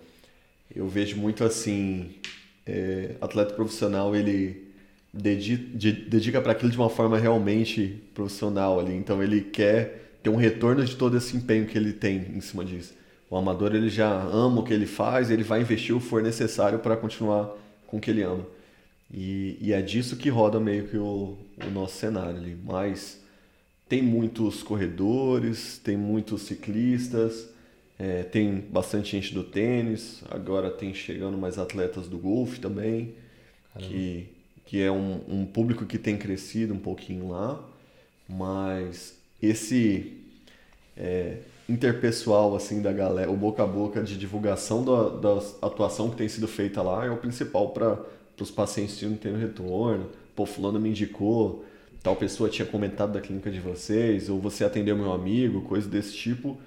[0.74, 2.14] Eu vejo muito assim,
[2.66, 4.72] é, atleta profissional ele
[5.12, 8.94] dedica, para aquilo de uma forma realmente profissional ali.
[8.94, 12.64] Então ele quer ter um retorno de todo esse empenho que ele tem em cima
[12.64, 12.94] disso.
[13.28, 16.22] O amador ele já ama o que ele faz, ele vai investir o que for
[16.22, 17.50] necessário para continuar
[17.86, 18.46] com o que ele ama.
[19.12, 22.56] E, e, é disso que roda meio que o, o nosso cenário ali.
[22.64, 23.20] Mas
[23.88, 27.48] tem muitos corredores, tem muitos ciclistas,
[28.02, 33.14] é, tem bastante gente do tênis, agora tem chegando mais atletas do golfe também,
[33.78, 34.28] que,
[34.66, 37.64] que é um, um público que tem crescido um pouquinho lá,
[38.28, 40.20] mas esse
[40.96, 41.36] é,
[41.68, 46.28] interpessoal assim da galera, o boca a boca de divulgação da, da atuação que tem
[46.28, 48.00] sido feita lá é o principal para
[48.40, 50.10] os pacientes que não terem retorno.
[50.34, 51.64] Pô, fulano me indicou,
[52.02, 56.14] tal pessoa tinha comentado da clínica de vocês, ou você atendeu meu amigo, coisa desse
[56.14, 56.58] tipo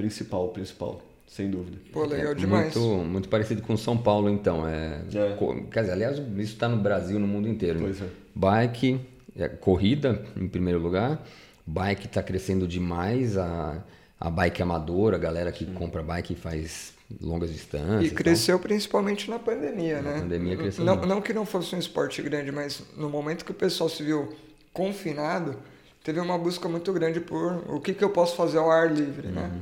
[0.00, 1.76] Principal, principal, sem dúvida.
[1.92, 2.74] Pô, legal é, demais.
[2.74, 4.66] Muito, muito parecido com São Paulo, então.
[4.66, 5.36] É, é.
[5.70, 7.80] Quer dizer, aliás, isso está no Brasil, no mundo inteiro.
[7.80, 8.06] Pois é.
[8.34, 8.98] Bike,
[9.36, 11.22] é, corrida em primeiro lugar.
[11.66, 13.36] Bike está crescendo demais.
[13.36, 13.84] A,
[14.18, 15.72] a bike amadora, a galera que Sim.
[15.72, 18.12] compra bike e faz longas distâncias.
[18.12, 18.68] E cresceu então.
[18.68, 20.20] principalmente na pandemia, na né?
[20.20, 23.54] pandemia cresceu não, não que não fosse um esporte grande, mas no momento que o
[23.54, 24.32] pessoal se viu
[24.72, 25.56] confinado,
[26.04, 29.28] teve uma busca muito grande por o que, que eu posso fazer ao ar livre,
[29.28, 29.42] né?
[29.42, 29.48] uhum.
[29.48, 29.60] né?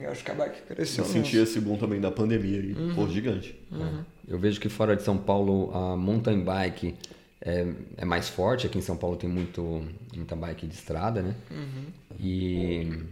[0.00, 1.04] Eu acho que a bike cresceu.
[1.04, 2.94] Eu senti esse boom também da pandemia aí, uhum.
[2.94, 3.58] pô, gigante.
[3.70, 4.02] Uhum.
[4.26, 6.96] Eu vejo que fora de São Paulo a mountain bike
[7.40, 7.66] é,
[7.98, 8.66] é mais forte.
[8.66, 11.34] Aqui em São Paulo tem muito, muita bike de estrada, né?
[11.50, 11.84] Uhum.
[12.18, 13.02] E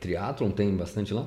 [0.00, 1.26] triatlon tem bastante lá?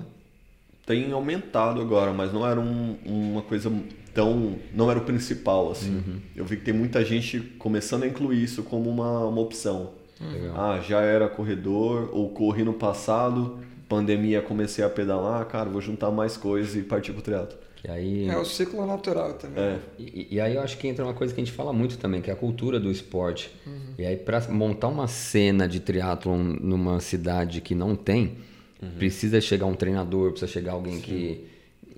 [0.86, 3.72] Tem aumentado agora, mas não era um, uma coisa
[4.14, 4.56] tão.
[4.74, 5.98] não era o principal, assim.
[5.98, 6.22] Uhum.
[6.36, 9.92] Eu vi que tem muita gente começando a incluir isso como uma, uma opção.
[10.20, 10.56] Legal.
[10.60, 16.12] Ah, já era corredor, ou corri no passado, pandemia comecei a pedalar, cara, vou juntar
[16.12, 17.58] mais coisas e partir pro triatlo.
[17.84, 18.28] E aí...
[18.28, 19.64] É o ciclo natural também.
[19.64, 19.80] É.
[19.98, 22.22] E, e, aí eu acho que entra uma coisa que a gente fala muito também,
[22.22, 23.52] que é a cultura do esporte.
[23.66, 23.94] Uhum.
[23.98, 28.38] E aí para montar uma cena de triatlon numa cidade que não tem,
[28.82, 28.90] uhum.
[28.98, 31.02] precisa chegar um treinador, precisa chegar alguém Sim.
[31.02, 31.48] que...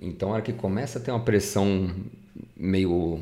[0.02, 1.90] Então a hora que começa a ter uma pressão
[2.56, 3.20] meio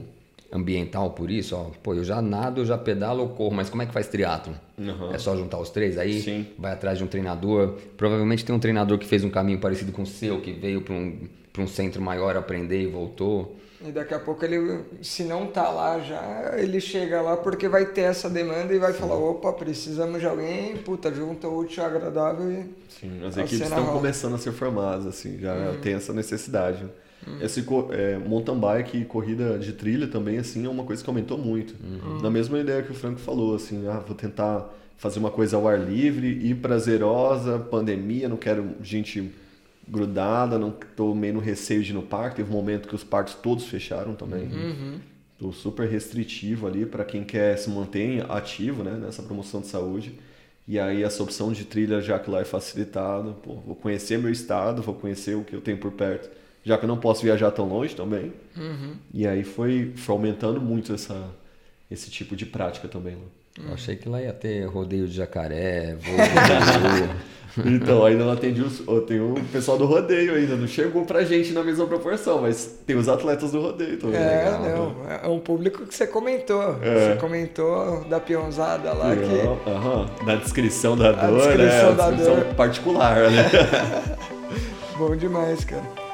[0.51, 3.83] ambiental por isso, ó, pô, eu já nado, eu já pedalo, eu corro, mas como
[3.83, 4.55] é que faz triatlo?
[4.79, 5.13] Uhum.
[5.13, 5.99] É só juntar os três?
[5.99, 6.47] Aí Sim.
[6.59, 7.75] vai atrás de um treinador.
[7.97, 10.95] Provavelmente tem um treinador que fez um caminho parecido com o seu, que veio para
[10.95, 13.57] um, pra um centro maior aprender e voltou.
[13.81, 17.87] E daqui a pouco ele, se não tá lá já, ele chega lá porque vai
[17.87, 21.91] ter essa demanda e vai falar, opa, precisamos de alguém, puta, junta o útil ao
[21.91, 22.67] agradável e.
[22.89, 23.99] Sim, as equipes estão rola.
[23.99, 26.85] começando a ser formadas, assim, já tem essa necessidade.
[27.41, 31.11] Esse co- é, mountain bike e corrida de trilha também, assim, é uma coisa que
[31.11, 31.75] aumentou muito.
[32.23, 35.69] Na mesma ideia que o Franco falou, assim, ah, vou tentar fazer uma coisa ao
[35.69, 39.31] ar livre e prazerosa, pandemia, não quero gente
[39.87, 42.37] grudada, não tô meio no receio de ir no parque.
[42.37, 44.49] Teve um momento que os parques todos fecharam também.
[45.39, 50.13] Tô super restritivo ali para quem quer se manter ativo, né, nessa promoção de saúde.
[50.67, 54.31] E aí essa opção de trilha, já que lá é facilitado, pô, vou conhecer meu
[54.31, 56.29] estado, vou conhecer o que eu tenho por perto,
[56.69, 58.33] já que eu não posso viajar tão longe também.
[59.13, 61.17] E aí foi, foi aumentando muito essa,
[61.91, 63.15] esse tipo de prática também.
[63.15, 63.69] Lá.
[63.69, 67.29] Eu achei que lá ia ter rodeio de jacaré, voo de.
[67.67, 71.51] Então, ainda não atendi os, tem o pessoal do rodeio ainda, não chegou pra gente
[71.53, 74.21] na mesma proporção, mas tem os atletas do rodeio também.
[74.21, 76.63] É, legal, não, é um público que você comentou.
[76.81, 77.15] É.
[77.15, 79.69] Você comentou da peãozada lá que.
[79.71, 81.89] Aham, Na descrição da dor, descrição né?
[81.89, 82.55] A da descrição dor.
[82.55, 83.45] particular, né?
[84.97, 86.08] Bom demais, cara.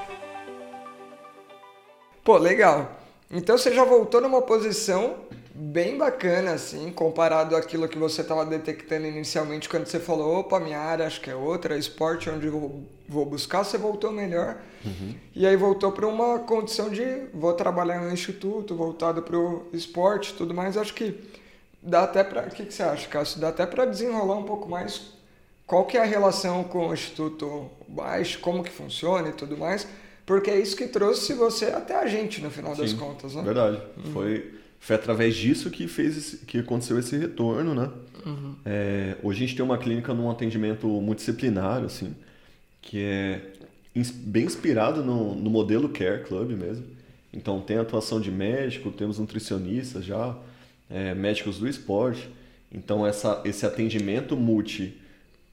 [2.25, 2.91] Pô, legal.
[3.31, 5.17] Então você já voltou numa posição
[5.55, 10.81] bem bacana, assim, comparado àquilo que você estava detectando inicialmente quando você falou, opa, minha
[10.81, 14.57] área acho que é outra, esporte onde eu vou buscar, você voltou melhor.
[15.35, 20.35] E aí voltou para uma condição de vou trabalhar um instituto, voltado para o esporte
[20.35, 20.77] tudo mais.
[20.77, 21.23] Acho que
[21.83, 22.43] dá até para.
[22.43, 23.39] O que, que você acha, Cássio?
[23.39, 25.13] Dá até para desenrolar um pouco mais
[25.67, 29.87] qual que é a relação com o Instituto Baixo, como que funciona e tudo mais,
[30.27, 33.43] porque é isso que trouxe você até a gente no final das Sim, contas, né?
[33.43, 33.81] Verdade.
[34.13, 37.91] Foi, foi através disso que fez esse- que aconteceu esse retorno, né?
[38.65, 42.15] É, hoje a gente tem uma clínica num atendimento multidisciplinar, assim,
[42.81, 43.53] que é
[44.25, 46.85] bem inspirado no, no modelo Care Club mesmo.
[47.33, 50.37] Então tem atuação de médico, temos nutricionistas já,
[50.89, 52.29] é, médicos do esporte.
[52.73, 54.97] Então essa, esse atendimento multi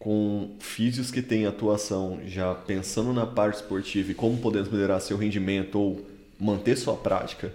[0.01, 5.15] com físios que têm atuação já pensando na parte esportiva e como podemos melhorar seu
[5.15, 6.03] rendimento ou
[6.39, 7.53] manter sua prática,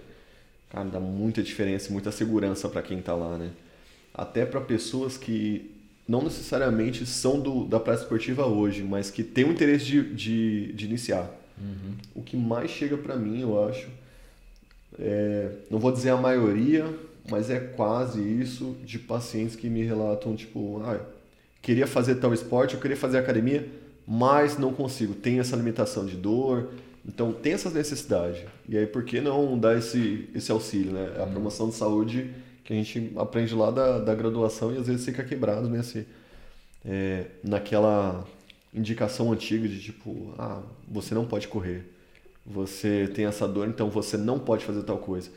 [0.69, 3.49] cara, dá muita diferença e muita segurança para quem está lá, né?
[4.13, 5.69] Até para pessoas que
[6.07, 10.71] não necessariamente são do, da prática esportiva hoje, mas que têm o interesse de, de,
[10.71, 11.29] de iniciar.
[12.15, 13.89] O que mais chega para mim, eu acho,
[14.97, 16.85] é, não vou dizer a maioria,
[17.29, 21.16] mas é quase isso de pacientes que me relatam, tipo, ah,
[21.67, 23.67] queria fazer tal esporte, eu queria fazer academia,
[24.07, 26.69] mas não consigo, tenho essa limitação de dor,
[27.05, 28.41] então tem essas necessidades.
[28.69, 31.21] E aí por que não dar esse, esse auxílio, né?
[31.21, 35.03] A promoção de saúde que a gente aprende lá da, da graduação e às vezes
[35.03, 36.07] fica quebrado nesse,
[36.85, 38.25] é, naquela
[38.73, 41.83] indicação antiga de tipo, ah, você não pode correr,
[42.45, 45.29] você tem essa dor, então você não pode fazer tal coisa.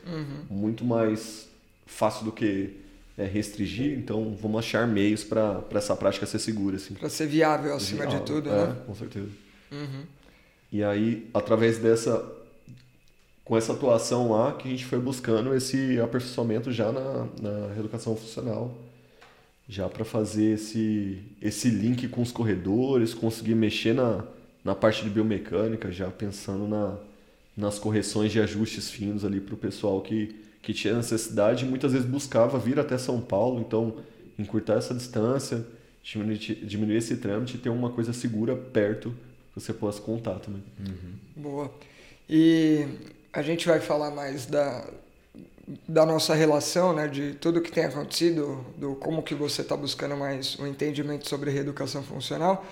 [0.49, 1.49] Muito mais
[1.85, 2.77] fácil do que
[3.17, 6.77] é, restringir, então vamos achar meios para essa prática ser segura.
[6.77, 6.93] Assim.
[6.93, 8.75] Para ser viável acima de Ah, tudo, é, né?
[8.85, 9.29] Com certeza.
[10.71, 12.23] E aí, através dessa.
[13.43, 18.15] Com essa atuação lá, que a gente foi buscando esse aperfeiçoamento já na, na reeducação
[18.15, 18.77] funcional.
[19.67, 24.23] Já para fazer esse, esse link com os corredores, conseguir mexer na,
[24.63, 26.97] na parte de biomecânica, já pensando na,
[27.55, 31.91] nas correções de ajustes finos ali para o pessoal que, que tinha necessidade e muitas
[31.93, 33.95] vezes buscava vir até São Paulo, então
[34.37, 35.65] encurtar essa distância,
[36.03, 39.09] diminuir, diminuir esse trâmite e ter uma coisa segura perto
[39.53, 40.63] que você possa contar também.
[41.35, 41.71] Boa.
[42.29, 42.87] E
[43.33, 44.87] a gente vai falar mais da,
[45.87, 50.15] da nossa relação, né, de tudo que tem acontecido, do como que você está buscando
[50.15, 52.65] mais o entendimento sobre reeducação funcional.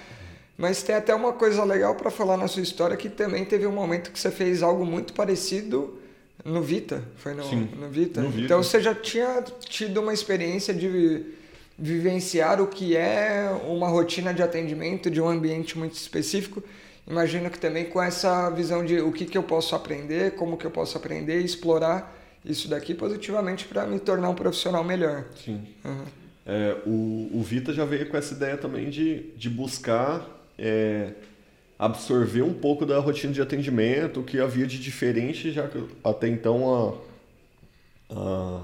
[0.58, 3.72] Mas tem até uma coisa legal para falar na sua história que também teve um
[3.72, 5.99] momento que você fez algo muito parecido
[6.46, 8.22] no Vita, foi no, Sim, no Vita.
[8.22, 8.46] no Vita.
[8.46, 11.26] Então você já tinha tido uma experiência de vi-
[11.78, 16.64] vivenciar o que é uma rotina de atendimento de um ambiente muito específico.
[17.08, 20.66] Imagino que também com essa visão de o que, que eu posso aprender, como que
[20.66, 25.26] eu posso aprender e explorar isso daqui positivamente para me tornar um profissional melhor.
[25.44, 25.62] Sim.
[25.84, 26.04] Uhum.
[26.46, 31.12] É, o, o Vita já veio com essa ideia também de, de buscar é,
[31.80, 36.28] absorver um pouco da rotina de atendimento, o que havia de diferente, já que até
[36.28, 37.02] então
[38.12, 38.62] a, a,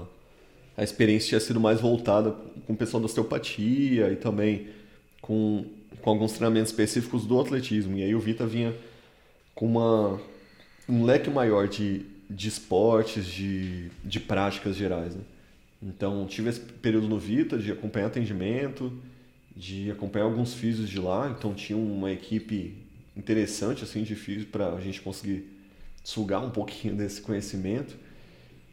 [0.76, 2.32] a experiência tinha sido mais voltada
[2.66, 4.68] com o pessoal da osteopatia e também
[5.22, 5.64] com,
[6.02, 7.96] com alguns treinamentos específicos do atletismo.
[7.96, 8.74] E aí o Vita vinha
[9.54, 10.20] com uma,
[10.86, 15.14] um leque maior de de esportes, de, de práticas gerais.
[15.14, 15.22] Né?
[15.82, 18.92] Então, tive esse período no Vita de acompanhar atendimento,
[19.54, 21.34] de acompanhar alguns físios de lá.
[21.36, 22.85] Então, tinha uma equipe
[23.16, 25.48] interessante assim de físio para a gente conseguir
[26.04, 27.96] sugar um pouquinho desse conhecimento.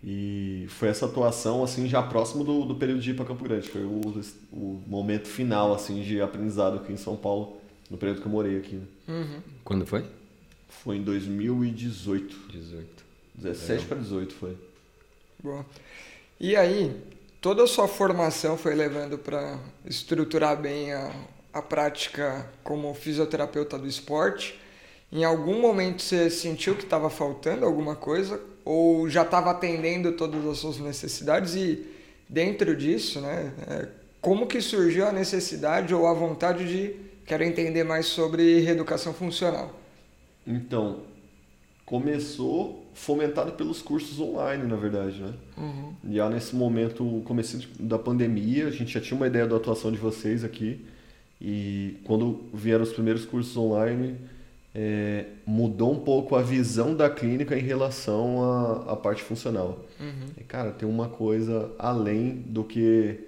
[0.05, 3.69] E foi essa atuação assim já próximo do, do período de ir para Campo Grande.
[3.69, 4.01] Foi o,
[4.51, 7.57] o momento final assim de aprendizado aqui em São Paulo,
[7.89, 8.75] no período que eu morei aqui.
[8.75, 8.85] Né?
[9.07, 9.41] Uhum.
[9.63, 10.05] Quando foi?
[10.67, 12.35] Foi em 2018.
[12.51, 13.03] 18.
[13.35, 14.57] 17 para 18 foi.
[15.41, 15.65] Boa.
[16.39, 16.95] E aí,
[17.39, 21.13] toda a sua formação foi levando para estruturar bem a,
[21.53, 24.59] a prática como fisioterapeuta do esporte.
[25.11, 30.43] Em algum momento você sentiu que estava faltando alguma coisa ou já estava atendendo todas
[30.45, 31.85] as suas necessidades e
[32.27, 33.87] dentro disso, né, é,
[34.19, 39.79] como que surgiu a necessidade ou a vontade de quero entender mais sobre reeducação funcional?
[40.47, 41.01] Então,
[41.85, 45.33] começou fomentado pelos cursos online, na verdade, né?
[45.57, 45.93] Uhum.
[46.11, 49.97] Já nesse momento, começo da pandemia, a gente já tinha uma ideia da atuação de
[49.97, 50.83] vocês aqui
[51.43, 54.15] e quando vieram os primeiros cursos online,
[54.73, 59.83] é, mudou um pouco a visão da clínica em relação à, à parte funcional.
[59.99, 60.27] Uhum.
[60.37, 63.19] E, cara, tem uma coisa além do que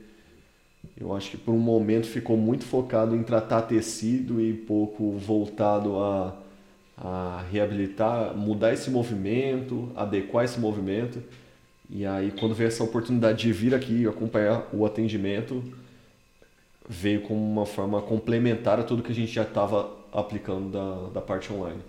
[0.97, 5.97] eu acho que por um momento ficou muito focado em tratar tecido e pouco voltado
[5.97, 6.33] a,
[6.97, 11.21] a reabilitar, mudar esse movimento, adequar esse movimento.
[11.89, 15.61] E aí, quando veio essa oportunidade de vir aqui e acompanhar o atendimento,
[16.87, 21.21] veio como uma forma complementar a tudo que a gente já estava aplicando da, da
[21.21, 21.81] parte online.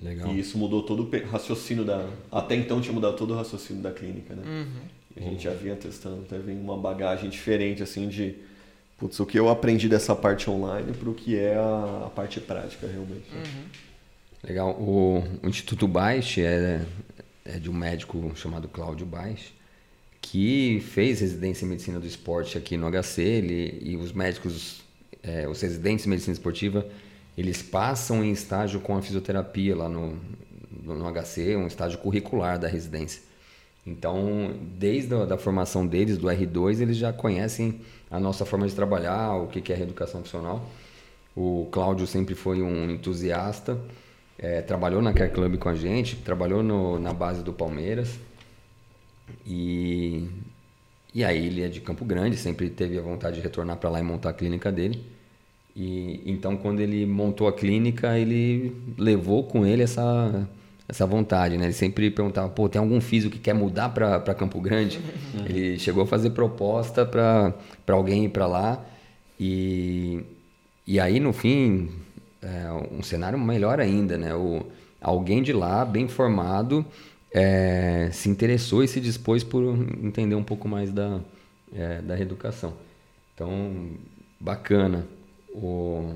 [0.00, 0.28] Legal.
[0.28, 2.08] E isso mudou todo o raciocínio da.
[2.30, 4.42] Até então tinha mudado todo o raciocínio da clínica, né?
[4.46, 4.96] Uhum.
[5.16, 8.34] A gente já vinha testando, até vem uma bagagem diferente, assim, de.
[8.98, 12.40] Putz, o que eu aprendi dessa parte online para o que é a, a, parte
[12.40, 13.26] prática, realmente.
[13.32, 13.64] Uhum.
[14.44, 14.70] Legal.
[14.72, 16.84] O, o Instituto Baix é,
[17.44, 19.52] é de um médico chamado Cláudio Baix,
[20.30, 23.22] que fez residência em medicina do esporte aqui no HC.
[23.22, 24.82] Ele, e os médicos,
[25.22, 26.86] é, os residentes em medicina esportiva,
[27.38, 30.18] eles passam em estágio com a fisioterapia lá no,
[30.82, 33.22] no HC, um estágio curricular da residência.
[33.86, 38.74] Então, desde a da formação deles, do R2, eles já conhecem a nossa forma de
[38.74, 40.68] trabalhar, o que é reeducação funcional.
[41.36, 43.78] O Cláudio sempre foi um entusiasta,
[44.36, 48.18] é, trabalhou na Care Club com a gente, trabalhou no, na base do Palmeiras.
[49.46, 50.28] E,
[51.14, 54.00] e aí ele é de Campo Grande, sempre teve a vontade de retornar para lá
[54.00, 55.04] e montar a clínica dele.
[55.74, 60.48] E então quando ele montou a clínica, ele levou com ele essa
[60.88, 61.64] essa vontade, né?
[61.64, 65.00] Ele sempre perguntava, pô, tem algum físico que quer mudar para Campo Grande?
[65.44, 67.54] ele chegou a fazer proposta para
[67.88, 68.84] alguém ir para lá
[69.38, 70.20] e
[70.86, 71.90] e aí no fim
[72.40, 74.34] é, um cenário melhor ainda, né?
[74.34, 74.64] O,
[75.00, 76.84] alguém de lá, bem formado,
[77.32, 79.62] é, se interessou e se dispôs por
[80.02, 81.20] entender um pouco mais da,
[81.74, 82.74] é, da reeducação.
[83.34, 83.90] Então,
[84.40, 85.06] bacana.
[85.52, 86.14] O,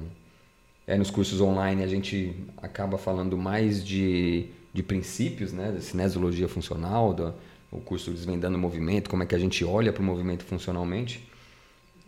[0.86, 6.48] é, nos cursos online a gente acaba falando mais de, de princípios, né, da cinesiologia
[6.48, 7.34] funcional, do,
[7.70, 11.28] o curso Desvendando o Movimento, como é que a gente olha para o movimento funcionalmente.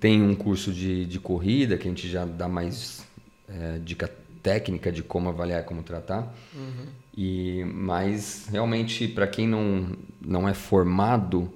[0.01, 3.07] Tem um curso de, de corrida que a gente já dá mais
[3.49, 4.11] é, dica
[4.43, 6.35] técnica de como avaliar, como tratar.
[6.55, 6.87] Uhum.
[7.17, 11.51] E mas realmente para quem não não é formado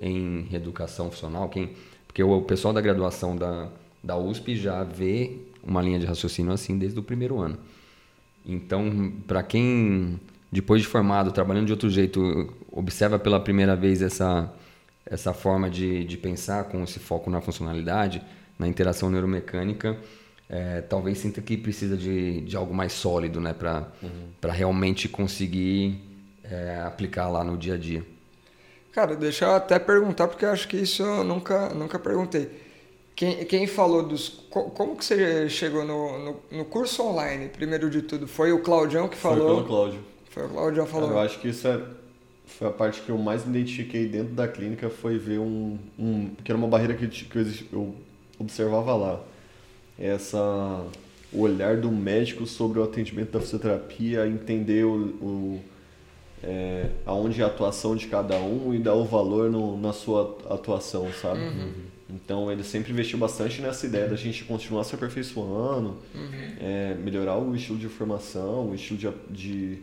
[0.00, 1.70] em reeducação funcional, quem
[2.06, 3.68] porque o, pessoal da graduação da
[4.02, 7.56] da USP já vê uma linha de raciocínio assim desde o primeiro ano.
[8.44, 10.18] Então, para quem
[10.50, 14.52] depois de formado, trabalhando de outro jeito, observa pela primeira vez essa
[15.04, 18.22] essa forma de, de pensar com esse foco na funcionalidade,
[18.58, 19.98] na interação neuromecânica,
[20.52, 24.50] é, talvez sinta que precisa de, de algo mais sólido, né, para uhum.
[24.50, 25.98] realmente conseguir
[26.44, 28.04] é, aplicar lá no dia a dia.
[28.92, 32.50] Cara, deixa eu até perguntar, porque acho que isso eu nunca, nunca perguntei.
[33.16, 34.28] Quem, quem falou dos.
[34.50, 38.28] Como que você chegou no, no, no curso online, primeiro de tudo?
[38.28, 39.38] Foi o Claudião que falou?
[39.38, 40.00] Foi pelo Cláudio.
[40.28, 41.10] Foi o Claudião que falou.
[41.10, 41.80] Eu acho que isso é,
[42.44, 45.78] foi a parte que eu mais me identifiquei dentro da clínica, foi ver um.
[45.98, 47.94] um que era uma barreira que, que eu, eu
[48.38, 49.20] observava lá
[50.02, 50.84] essa
[51.32, 55.60] o olhar do médico sobre o atendimento da fisioterapia, entender o, o
[56.42, 60.36] é, aonde é a atuação de cada um e dar o valor no, na sua
[60.50, 61.40] atuação, sabe?
[61.40, 61.72] Uhum.
[62.10, 66.30] Então ele sempre investiu bastante nessa ideia da gente continuar se aperfeiçoando, uhum.
[66.60, 69.78] é, melhorar o estilo de formação, o estilo de, de,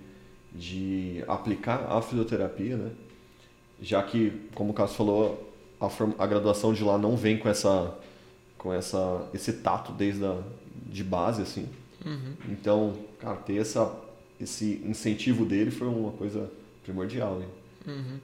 [0.53, 2.91] de aplicar a fisioterapia, né?
[3.81, 5.89] Já que, como o Cássio falou, a,
[6.21, 7.97] a graduação de lá não vem com essa
[8.59, 10.37] com essa, esse tato desde a,
[10.85, 11.67] de base, assim.
[12.05, 12.33] Uhum.
[12.49, 13.91] Então, cara, ter essa,
[14.39, 16.51] esse incentivo dele foi uma coisa
[16.83, 17.41] primordial.
[17.41, 17.47] Hein?
[17.87, 18.19] Uhum.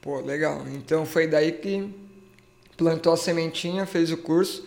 [0.00, 0.64] Pô, legal.
[0.68, 1.88] Então foi daí que
[2.76, 4.66] plantou a sementinha, fez o curso.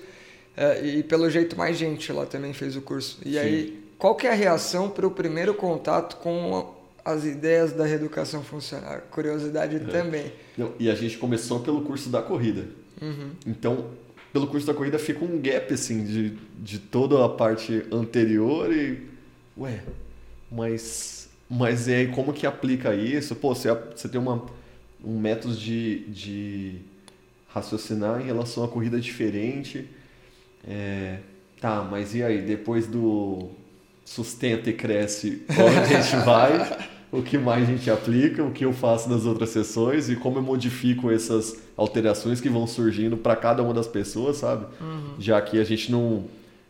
[0.56, 3.20] É, e pelo jeito mais gente lá também fez o curso.
[3.26, 3.38] E Sim.
[3.40, 8.44] aí, qual que é a reação para o primeiro contato com as ideias da reeducação
[8.44, 9.00] funcional?
[9.10, 9.80] Curiosidade é.
[9.80, 10.32] também.
[10.58, 12.66] Não, e a gente começou pelo curso da corrida.
[13.02, 13.32] Uhum.
[13.48, 13.86] Então,
[14.32, 19.08] pelo curso da corrida fica um gap assim de, de toda a parte anterior e
[19.58, 19.82] ué,
[20.52, 21.20] mas
[21.50, 23.36] mas é como que aplica isso?
[23.36, 24.46] Pô, você, você tem uma,
[25.04, 26.76] um método de, de
[27.48, 29.90] raciocinar em relação à corrida diferente.
[30.68, 31.18] É,
[31.60, 33.50] tá, mas e aí, depois do
[34.06, 36.90] sustenta e cresce, onde a gente vai?
[37.12, 40.38] o que mais a gente aplica, o que eu faço nas outras sessões e como
[40.38, 44.66] eu modifico essas alterações que vão surgindo para cada uma das pessoas, sabe?
[44.80, 45.16] Uhum.
[45.18, 46.26] Já que a gente não,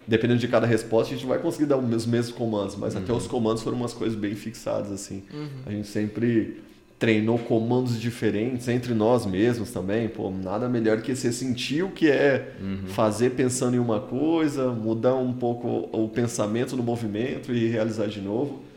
[0.07, 3.01] dependendo de cada resposta, a gente vai conseguir dar os mesmos comandos, mas uhum.
[3.01, 5.23] até os comandos foram umas coisas bem fixadas assim.
[5.33, 5.47] Uhum.
[5.65, 6.61] A gente sempre
[6.97, 10.07] treinou comandos diferentes entre nós mesmos também.
[10.09, 12.87] Pô, nada melhor que você sentir o que é uhum.
[12.87, 18.21] fazer pensando em uma coisa, mudar um pouco o pensamento no movimento e realizar de
[18.21, 18.68] novo.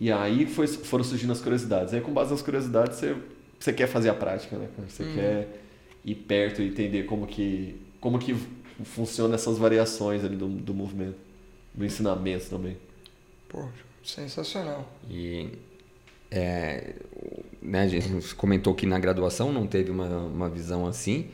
[0.00, 1.92] E aí foi, foram surgindo as curiosidades.
[1.92, 3.14] Aí com base nas curiosidades você,
[3.58, 4.66] você quer fazer a prática, né?
[4.88, 5.14] Você uhum.
[5.14, 5.62] quer
[6.02, 8.34] ir perto e entender como que, como que
[8.82, 11.18] funciona essas variações ali do, do movimento,
[11.74, 12.78] do ensinamento também.
[13.46, 13.68] Pô,
[14.02, 14.90] sensacional.
[15.10, 15.50] E
[16.30, 16.94] é,
[17.60, 21.28] né, a gente comentou que na graduação não teve uma, uma visão assim.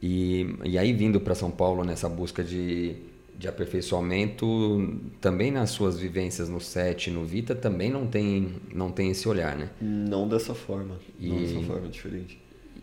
[0.00, 2.96] E, e aí vindo para São Paulo nessa busca de
[3.42, 9.10] de aperfeiçoamento também nas suas vivências no set no Vita também não tem não tem
[9.10, 9.68] esse olhar né?
[9.80, 10.94] Não dessa forma.
[11.18, 12.40] E, não dessa forma diferente.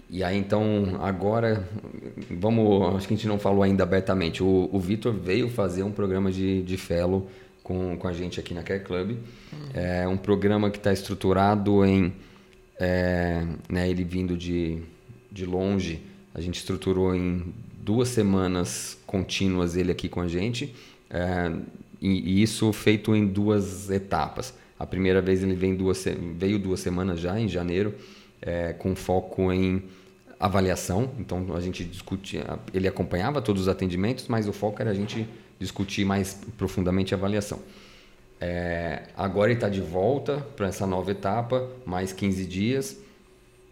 [0.09, 1.65] e aí então agora
[2.29, 4.43] vamos acho que a gente não falou ainda abertamente.
[4.43, 7.29] O, o Vitor veio fazer um programa de, de fellow
[7.63, 9.11] com, com a gente aqui na Care Club.
[9.11, 9.17] Uhum.
[9.73, 12.13] é um programa que está estruturado em
[12.77, 14.81] é, né, ele vindo de
[15.31, 16.01] de longe
[16.33, 17.53] a gente estruturou em
[17.83, 20.73] duas semanas contínuas ele aqui com a gente,
[21.09, 21.51] é,
[22.01, 24.53] e, e, isso feito em duas etapas.
[24.77, 26.05] A primeira vez ele vem duas,
[26.37, 27.93] veio duas semanas já, em janeiro,
[28.41, 29.83] é, com foco em
[30.39, 31.11] avaliação.
[31.19, 35.27] Então a gente discutia, ele acompanhava todos os atendimentos, mas o foco era a gente
[35.59, 37.59] discutir mais profundamente a avaliação.
[38.39, 42.97] É, agora ele está de volta para essa nova etapa, mais 15 dias,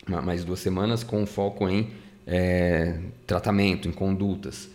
[0.05, 1.89] mais duas semanas, com foco em
[2.27, 4.69] é, tratamento, em condutas.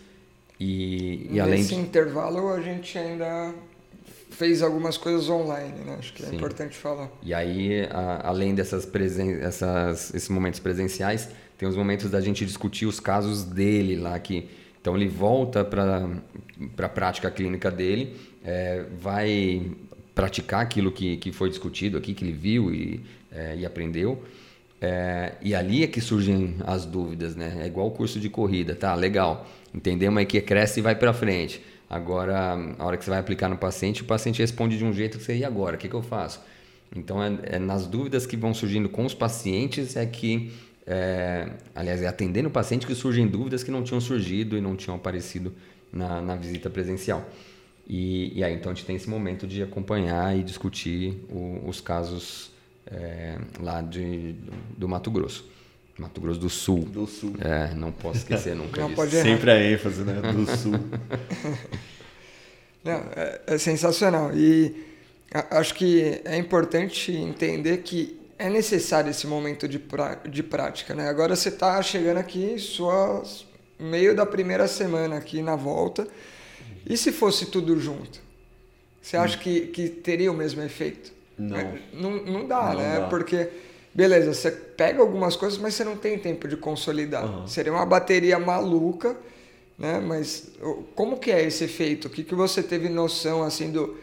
[0.59, 1.81] E, e além Nesse de...
[1.81, 3.53] intervalo a gente ainda
[4.31, 5.97] fez algumas coisas online, né?
[5.99, 6.35] Acho que é Sim.
[6.35, 7.09] importante falar.
[7.21, 12.45] E aí, a, além dessas presen essas, esses momentos presenciais, tem os momentos da gente
[12.45, 14.49] discutir os casos dele lá que
[14.81, 16.09] então ele volta para
[16.77, 19.71] a prática clínica dele, é, vai
[20.13, 23.01] praticar aquilo que, que foi discutido aqui, que ele viu e,
[23.31, 24.21] é, e aprendeu.
[24.85, 27.59] É, e ali é que surgem as dúvidas, né?
[27.61, 28.93] É igual o curso de corrida, tá?
[28.93, 29.47] Legal.
[29.73, 31.63] Entendemos aí que cresce e vai para frente.
[31.89, 35.17] Agora, a hora que você vai aplicar no paciente, o paciente responde de um jeito
[35.17, 35.77] que você, e agora?
[35.77, 36.41] O que, que eu faço?
[36.93, 40.51] Então, é, é, nas dúvidas que vão surgindo com os pacientes é que,
[40.85, 44.75] é, aliás, é atendendo o paciente que surgem dúvidas que não tinham surgido e não
[44.75, 45.53] tinham aparecido
[45.93, 47.25] na, na visita presencial.
[47.87, 51.79] E, e, aí, então, a gente tem esse momento de acompanhar e discutir o, os
[51.79, 52.52] casos
[52.87, 54.35] é, lá de,
[54.77, 55.49] do Mato Grosso.
[55.97, 56.85] Mato Grosso do Sul.
[56.85, 57.35] Do Sul.
[57.39, 58.95] É, não posso esquecer nunca não disso.
[58.95, 60.21] Pode Sempre a ênfase, né?
[60.31, 60.73] Do Sul.
[62.83, 64.35] não, é, é, sensacional.
[64.35, 64.75] E
[65.51, 71.07] acho que é importante entender que é necessário esse momento de, pra, de prática, né?
[71.07, 73.23] Agora você está chegando aqui, sua
[73.79, 76.07] meio da primeira semana aqui na volta.
[76.85, 78.19] E se fosse tudo junto?
[79.01, 79.41] Você acha hum.
[79.41, 81.13] que, que teria o mesmo efeito?
[81.37, 81.57] Não.
[81.57, 82.99] É, não, não dá, não né?
[82.99, 83.07] Dá.
[83.07, 83.49] Porque,
[83.93, 87.25] beleza, você pega algumas coisas, mas você não tem tempo de consolidar.
[87.25, 87.47] Uhum.
[87.47, 89.15] Seria uma bateria maluca,
[89.77, 89.99] né?
[89.99, 90.51] Mas
[90.95, 92.07] como que é esse efeito?
[92.07, 93.97] O que, que você teve noção, assim, do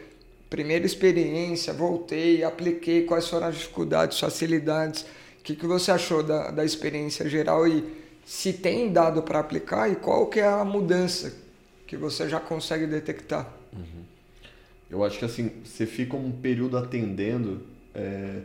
[0.49, 5.03] primeira experiência, voltei, apliquei, quais foram as dificuldades, facilidades?
[5.03, 7.85] O que, que você achou da, da experiência geral e
[8.27, 11.33] se tem dado para aplicar e qual que é a mudança
[11.87, 13.49] que você já consegue detectar?
[13.73, 14.05] Uhum.
[14.91, 17.61] Eu acho que assim, você fica um período atendendo,
[17.95, 18.41] é,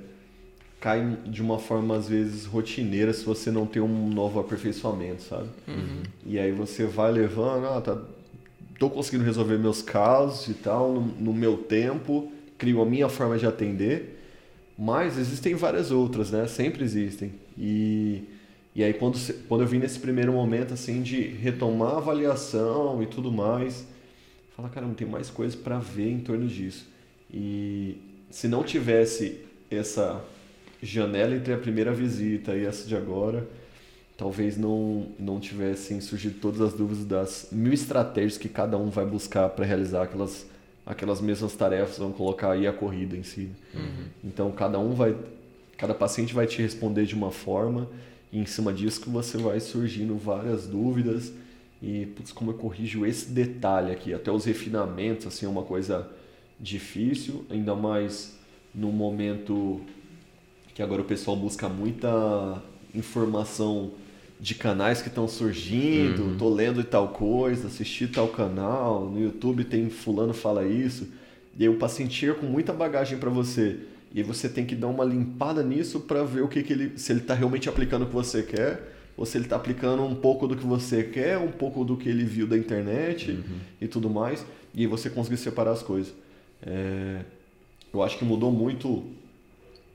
[0.80, 5.50] cai de uma forma às vezes rotineira se você não tem um novo aperfeiçoamento, sabe?
[5.68, 6.04] Uhum.
[6.24, 8.00] E aí você vai levando, ah, tá,
[8.78, 13.40] tô conseguindo resolver meus casos e tal, no, no meu tempo, crio a minha forma
[13.40, 14.22] de atender,
[14.78, 16.46] mas existem várias outras, né?
[16.46, 17.32] Sempre existem.
[17.58, 18.24] E,
[18.76, 19.18] e aí quando,
[19.48, 23.95] quando eu vim nesse primeiro momento assim de retomar a avaliação e tudo mais
[24.56, 26.88] fala, cara, não tem mais coisas para ver em torno disso.
[27.32, 27.98] E
[28.30, 30.24] se não tivesse essa
[30.82, 33.46] janela entre a primeira visita e essa de agora,
[34.18, 39.06] talvez não, não tivessem surgido todas as dúvidas das mil estratégias que cada um vai
[39.06, 40.46] buscar para realizar aquelas,
[40.86, 43.50] aquelas mesmas tarefas, vamos colocar aí a corrida em si.
[43.74, 44.06] Uhum.
[44.24, 45.16] Então, cada um vai,
[45.78, 47.90] cada paciente vai te responder de uma forma
[48.32, 51.34] e em cima disso que você vai surgindo várias dúvidas
[51.86, 56.10] e, putz, como eu corrijo esse detalhe aqui, até os refinamentos, assim, é uma coisa
[56.60, 58.36] difícil, ainda mais
[58.74, 59.80] no momento
[60.74, 62.60] que agora o pessoal busca muita
[62.96, 63.92] informação
[64.40, 66.38] de canais que estão surgindo, uhum.
[66.38, 71.08] tô lendo tal coisa, assisti tal canal, no YouTube tem fulano fala isso,
[71.56, 73.78] e aí o paciente chega com muita bagagem para você,
[74.12, 77.12] e você tem que dar uma limpada nisso para ver o que, que ele, se
[77.12, 80.48] ele está realmente aplicando o que você quer, ou se ele está aplicando um pouco
[80.48, 83.60] do que você quer, um pouco do que ele viu da internet uhum.
[83.80, 86.14] e tudo mais, e você conseguir separar as coisas.
[86.62, 87.22] É,
[87.94, 89.06] eu acho que mudou muito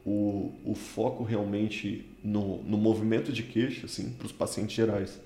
[0.05, 5.21] o, o foco realmente no, no movimento de queixa, assim, para os pacientes gerais.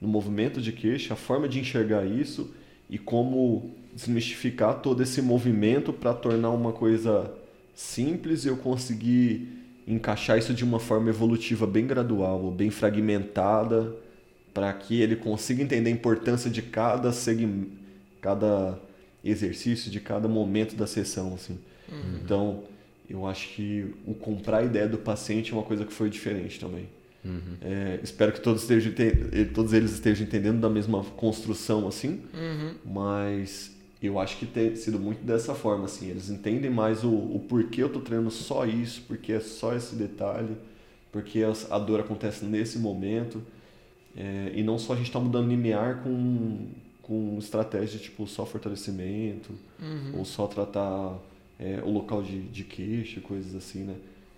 [0.00, 2.52] No movimento de queixa, a forma de enxergar isso
[2.88, 7.32] e como desmistificar todo esse movimento para tornar uma coisa
[7.74, 9.57] simples e eu conseguir
[9.88, 13.96] encaixar isso de uma forma evolutiva bem gradual, bem fragmentada,
[14.52, 17.70] para que ele consiga entender a importância de cada segmento,
[18.20, 18.78] cada
[19.24, 21.58] exercício, de cada momento da sessão, assim.
[21.90, 22.20] Uhum.
[22.22, 22.64] Então,
[23.08, 26.60] eu acho que o comprar a ideia do paciente é uma coisa que foi diferente
[26.60, 26.88] também.
[27.24, 27.56] Uhum.
[27.62, 28.92] É, espero que todos, estejam,
[29.54, 32.74] todos eles estejam entendendo da mesma construção assim, uhum.
[32.84, 36.08] mas eu acho que tem sido muito dessa forma assim.
[36.08, 39.96] Eles entendem mais o, o porquê eu estou treinando só isso, porque é só esse
[39.96, 40.56] detalhe,
[41.10, 43.42] porque a dor acontece nesse momento
[44.16, 46.66] é, e não só a gente está mudando limiar com
[47.08, 50.18] com estratégia tipo só fortalecimento uhum.
[50.18, 51.18] ou só tratar
[51.58, 53.94] é, o local de, de queixo, coisas assim, né?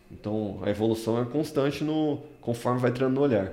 [0.08, 3.52] Então a evolução é constante no conforme vai treinando no olhar.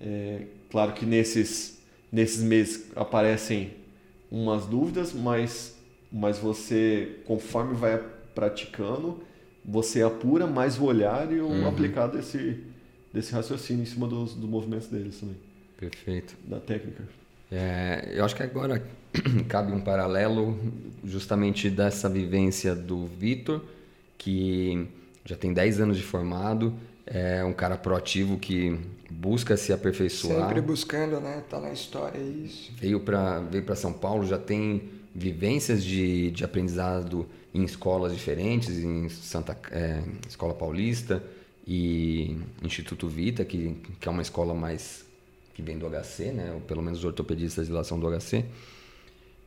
[0.00, 1.78] É, claro que nesses
[2.10, 3.70] nesses meses aparecem
[4.32, 5.76] umas dúvidas, mas
[6.10, 8.02] mas você conforme vai
[8.34, 9.22] praticando
[9.64, 11.68] você apura mais o olhar e o uhum.
[11.68, 12.58] aplicar desse
[13.12, 15.36] desse raciocínio em cima dos, dos movimentos deles também.
[15.76, 16.34] Perfeito.
[16.46, 17.04] Da técnica.
[17.50, 18.82] É, eu acho que agora
[19.48, 20.58] cabe um paralelo
[21.04, 23.62] justamente dessa vivência do Vitor,
[24.16, 24.88] que
[25.26, 26.74] já tem 10 anos de formado,
[27.04, 28.80] é um cara proativo que
[29.12, 30.46] busca se aperfeiçoar.
[30.46, 31.42] Sempre buscando, né?
[31.48, 32.72] Tá na história é isso.
[32.76, 38.78] Veio para veio para São Paulo, já tem vivências de, de aprendizado em escolas diferentes,
[38.78, 41.22] em Santa é, Escola Paulista
[41.66, 45.04] e Instituto Vita, que, que é uma escola mais
[45.54, 46.52] que vem do HC, né?
[46.54, 48.44] Ou pelo menos os ortopedistas de lá são do HC.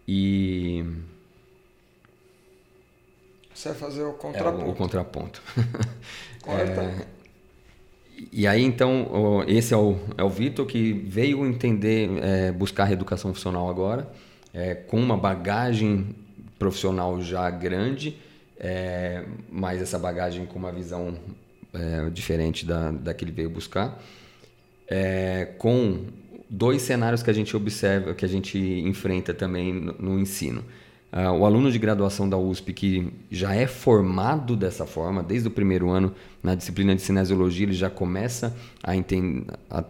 [0.07, 0.85] E.
[3.53, 4.63] Você vai fazer o contraponto.
[4.63, 5.41] É, o, o contraponto.
[6.45, 7.07] é,
[8.31, 13.33] e aí, então, esse é o, é o Vitor que veio entender, é, buscar reeducação
[13.33, 14.09] funcional agora,
[14.53, 16.15] é, com uma bagagem
[16.57, 18.17] profissional já grande,
[18.57, 21.17] é, mas essa bagagem com uma visão
[21.73, 24.01] é, diferente da, da que ele veio buscar,
[24.87, 26.05] é, com
[26.49, 30.63] dois cenários que a gente observa, que a gente enfrenta também no, no ensino.
[31.15, 35.51] Uh, o aluno de graduação da USP que já é formado dessa forma, desde o
[35.51, 36.13] primeiro ano,
[36.43, 38.53] na disciplina de cinesiologia, ele já começa
[38.83, 39.85] a, enten a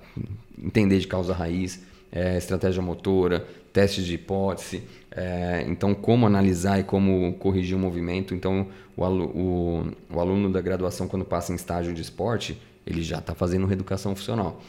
[0.63, 6.83] entender de causa raiz, é, estratégia motora, testes de hipótese, é, então como analisar e
[6.83, 8.35] como corrigir o movimento.
[8.35, 12.55] Então, o, o, o aluno da graduação, quando passa em estágio de esporte,
[12.85, 14.61] ele já está fazendo reeducação funcional.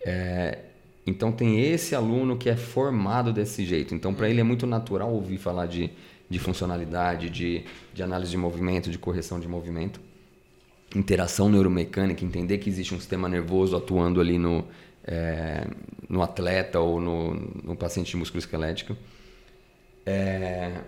[0.00, 0.58] É,
[1.08, 3.94] então tem esse aluno que é formado desse jeito.
[3.94, 5.90] Então para ele é muito natural ouvir falar de,
[6.28, 10.00] de funcionalidade, de, de análise de movimento, de correção de movimento,
[10.94, 14.64] interação neuromecânica, entender que existe um sistema nervoso atuando ali no,
[15.04, 15.66] é,
[16.08, 17.34] no atleta ou no,
[17.64, 18.96] no paciente de músculo esquelético.
[20.04, 20.80] É,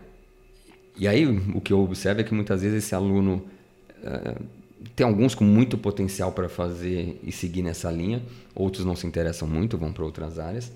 [0.96, 3.44] e aí o que eu observo é que muitas vezes esse aluno
[4.02, 4.34] é,
[4.96, 8.22] tem alguns com muito potencial para fazer e seguir nessa linha,
[8.54, 10.72] outros não se interessam muito, vão para outras áreas.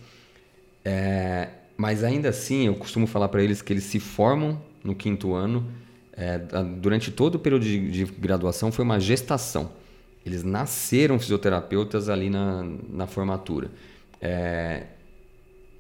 [0.85, 5.35] É, mas ainda assim, eu costumo falar para eles que eles se formam no quinto
[5.35, 5.67] ano.
[6.17, 6.39] É,
[6.81, 9.73] durante todo o período de, de, graduação foi uma gestação.
[10.25, 13.71] Eles nasceram fisioterapeutas ali na, na formatura.
[14.21, 14.85] É,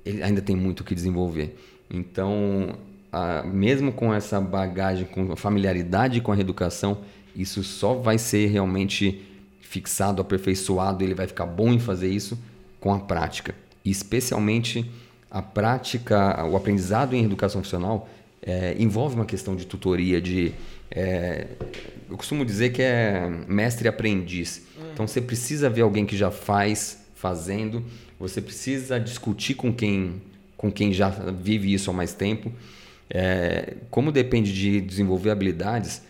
[0.04, 1.56] ele ainda tem muito o que desenvolver.
[1.88, 2.76] Então,
[3.12, 6.98] a, mesmo com essa bagagem, com familiaridade com a reeducação,
[7.34, 9.22] isso só vai ser realmente
[9.60, 12.38] fixado, aperfeiçoado, ele vai ficar bom em fazer isso
[12.80, 13.54] com a prática.
[13.84, 14.88] E especialmente
[15.30, 18.08] a prática, o aprendizado em educação funcional
[18.40, 20.52] é, envolve uma questão de tutoria, de,
[20.90, 21.46] é,
[22.08, 24.62] eu costumo dizer que é mestre aprendiz.
[24.76, 24.90] Uhum.
[24.92, 27.84] Então você precisa ver alguém que já faz, fazendo.
[28.20, 30.22] Você precisa discutir com quem,
[30.56, 32.52] com quem já vive isso há mais tempo.
[33.10, 36.02] É, como depende de desenvolver habilidades.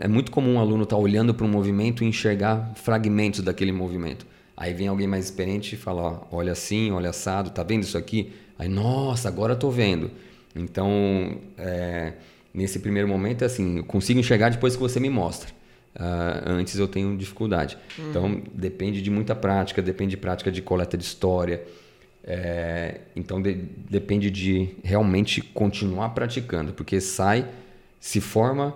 [0.00, 3.72] É muito comum um aluno estar tá olhando para um movimento e enxergar fragmentos daquele
[3.72, 4.26] movimento.
[4.56, 7.98] Aí vem alguém mais experiente e fala: ó, olha assim, olha assado, tá vendo isso
[7.98, 8.32] aqui?
[8.58, 10.10] Aí, nossa, agora estou vendo.
[10.54, 12.14] Então, é,
[12.52, 15.50] nesse primeiro momento, é assim, eu consigo enxergar depois que você me mostra.
[15.94, 17.78] Uh, antes eu tenho dificuldade.
[17.98, 18.10] Uhum.
[18.10, 21.62] Então, depende de muita prática, depende de prática de coleta de história.
[22.24, 27.48] É, então, de, depende de realmente continuar praticando, porque sai,
[28.00, 28.74] se forma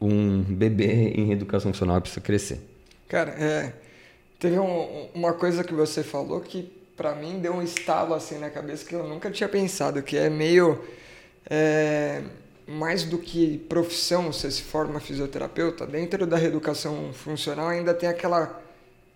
[0.00, 2.60] um bebê em educação funcional precisa crescer.
[3.08, 3.72] Cara, é,
[4.38, 8.50] teve um, uma coisa que você falou que para mim deu um estalo assim na
[8.50, 10.84] cabeça que eu nunca tinha pensado, que é meio
[11.48, 12.22] é,
[12.66, 18.62] mais do que profissão, você se forma fisioterapeuta, dentro da reeducação funcional ainda tem aquela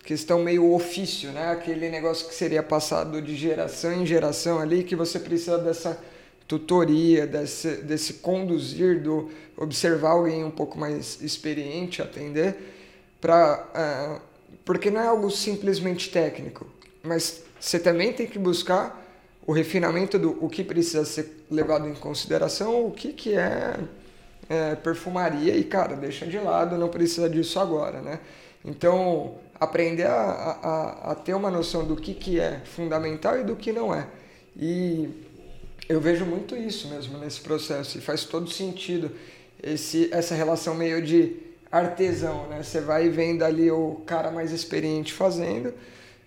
[0.05, 1.51] questão meio ofício, né?
[1.51, 5.99] Aquele negócio que seria passado de geração em geração ali, que você precisa dessa
[6.47, 12.57] tutoria, desse, desse conduzir, do observar alguém um pouco mais experiente, atender,
[13.21, 14.33] para uh,
[14.65, 16.67] porque não é algo simplesmente técnico,
[17.03, 19.01] mas você também tem que buscar
[19.47, 23.77] o refinamento do o que precisa ser levado em consideração, o que, que é,
[24.49, 28.21] é perfumaria e, cara, deixa de lado, não precisa disso agora, né?
[28.65, 33.57] Então, aprender a, a, a, ter uma noção do que, que é fundamental e do
[33.57, 34.07] que não é.
[34.57, 35.09] E
[35.89, 39.11] eu vejo muito isso mesmo nesse processo, e faz todo sentido
[39.63, 41.37] esse, essa relação meio de
[41.71, 42.63] artesão, né?
[42.63, 45.73] Você vai vendo ali o cara mais experiente fazendo,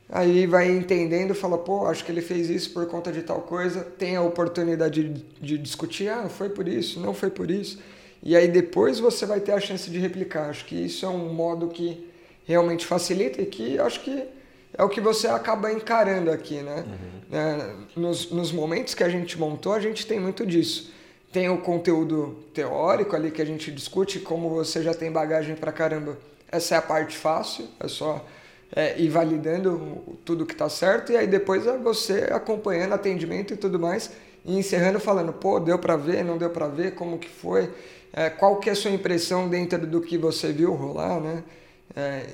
[0.08, 3.82] Aí vai entendendo, fala, pô, acho que ele fez isso por conta de tal coisa,
[3.82, 7.80] tem a oportunidade de, de discutir, ah, foi por isso, não foi por isso.
[8.22, 10.50] E aí depois você vai ter a chance de replicar.
[10.50, 12.08] Acho que isso é um modo que
[12.46, 14.24] realmente facilita e que acho que
[14.78, 16.84] é o que você acaba encarando aqui, né?
[16.86, 17.38] Uhum.
[17.38, 20.92] É, nos, nos momentos que a gente montou, a gente tem muito disso.
[21.32, 25.72] Tem o conteúdo teórico ali que a gente discute, como você já tem bagagem pra
[25.72, 26.18] caramba.
[26.52, 28.26] Essa é a parte fácil, é só
[28.76, 33.58] é, ir validando tudo que está certo e aí depois é você acompanhando atendimento e
[33.58, 34.12] tudo mais
[34.46, 37.70] e encerrando falando, pô, deu para ver, não deu para ver, como que foi,
[38.14, 41.44] é, qual que é a sua impressão dentro do que você viu rolar, né?
[41.96, 42.26] É,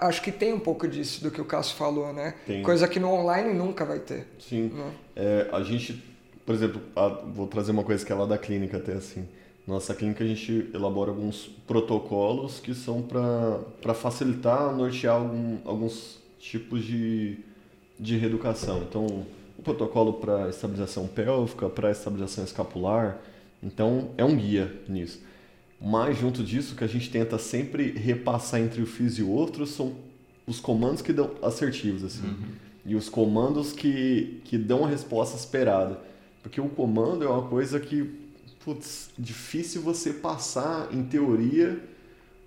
[0.00, 2.34] acho que tem um pouco disso do que o Cássio falou, né?
[2.46, 2.62] Tem.
[2.62, 4.28] Coisa que no online nunca vai ter.
[4.38, 4.70] Sim.
[4.72, 4.92] Né?
[5.16, 6.04] É, a gente,
[6.46, 9.26] por exemplo, a, vou trazer uma coisa que é lá da clínica até assim.
[9.66, 16.84] Nossa clínica a gente elabora alguns protocolos que são para facilitar, nortear algum, alguns tipos
[16.84, 17.38] de,
[17.98, 18.82] de reeducação.
[18.88, 19.04] Então,
[19.58, 23.18] o protocolo para estabilização pélvica, para estabilização escapular.
[23.62, 25.20] Então, é um guia nisso.
[25.80, 29.66] Mas, junto disso, que a gente tenta sempre repassar entre o FIS e o outro
[29.66, 29.94] são
[30.46, 32.26] os comandos que dão assertivos, assim.
[32.26, 32.48] Uhum.
[32.84, 36.00] E os comandos que, que dão a resposta esperada.
[36.42, 38.28] Porque o comando é uma coisa que
[38.64, 41.82] putz, difícil você passar, em teoria,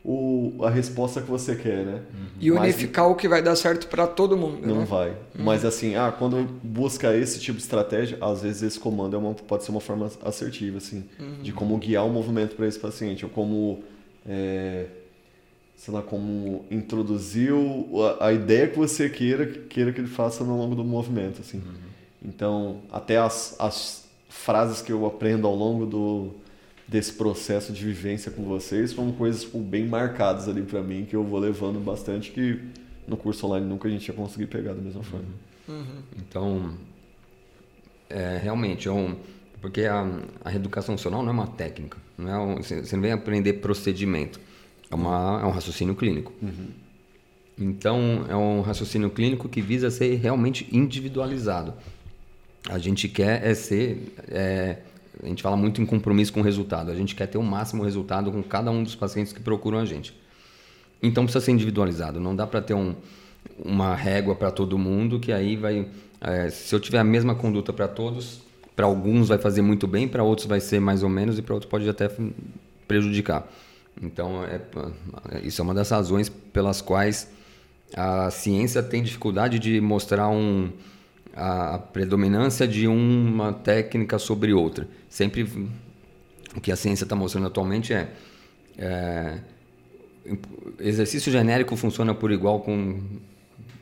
[0.03, 2.01] o, a resposta que você quer, né?
[2.13, 2.27] Uhum.
[2.39, 4.65] E unificar Mas, o que vai dar certo para todo mundo.
[4.65, 4.85] Não né?
[4.85, 5.09] vai.
[5.09, 5.43] Uhum.
[5.43, 9.33] Mas assim, ah, quando busca esse tipo de estratégia, às vezes esse comando é uma,
[9.33, 11.43] pode ser uma forma assertiva, assim, uhum.
[11.43, 13.83] de como guiar o movimento para esse paciente, ou como.
[14.27, 14.85] É,
[15.75, 17.51] sei lá, como introduzir
[18.19, 21.57] a, a, ideia que você queira, queira que ele faça no longo do movimento, assim.
[21.57, 21.73] Uhum.
[22.23, 26.35] Então, até as, as frases que eu aprendo ao longo do,
[26.91, 31.15] desse processo de vivência com vocês foram coisas tipo, bem marcadas ali para mim que
[31.15, 32.59] eu vou levando bastante que
[33.07, 35.25] no curso online nunca a gente ia conseguir pegar da mesma forma.
[35.69, 36.01] Uhum.
[36.17, 36.73] Então,
[38.09, 39.15] é, realmente, é um,
[39.61, 40.05] porque a,
[40.43, 44.39] a reeducação funcional não é uma técnica, não é um, você não vem aprender procedimento,
[44.89, 46.33] é, uma, é um raciocínio clínico.
[46.41, 46.67] Uhum.
[47.57, 51.73] Então, é um raciocínio clínico que visa ser realmente individualizado.
[52.67, 54.13] A gente quer é ser.
[54.27, 54.77] É,
[55.21, 56.91] a gente fala muito em compromisso com o resultado.
[56.91, 59.85] A gente quer ter o máximo resultado com cada um dos pacientes que procuram a
[59.85, 60.15] gente.
[61.01, 62.19] Então precisa ser individualizado.
[62.19, 62.95] Não dá para ter um,
[63.63, 65.87] uma régua para todo mundo que aí vai.
[66.21, 68.41] É, se eu tiver a mesma conduta para todos,
[68.75, 71.53] para alguns vai fazer muito bem, para outros vai ser mais ou menos e para
[71.53, 72.09] outros pode até
[72.87, 73.47] prejudicar.
[74.01, 74.61] Então é,
[75.43, 77.29] isso é uma das razões pelas quais
[77.95, 80.69] a ciência tem dificuldade de mostrar um
[81.35, 84.87] a predominância de uma técnica sobre outra.
[85.09, 85.43] Sempre
[86.55, 88.09] o que a ciência está mostrando atualmente é,
[88.77, 89.39] é,
[90.79, 92.65] exercício genérico funciona por igual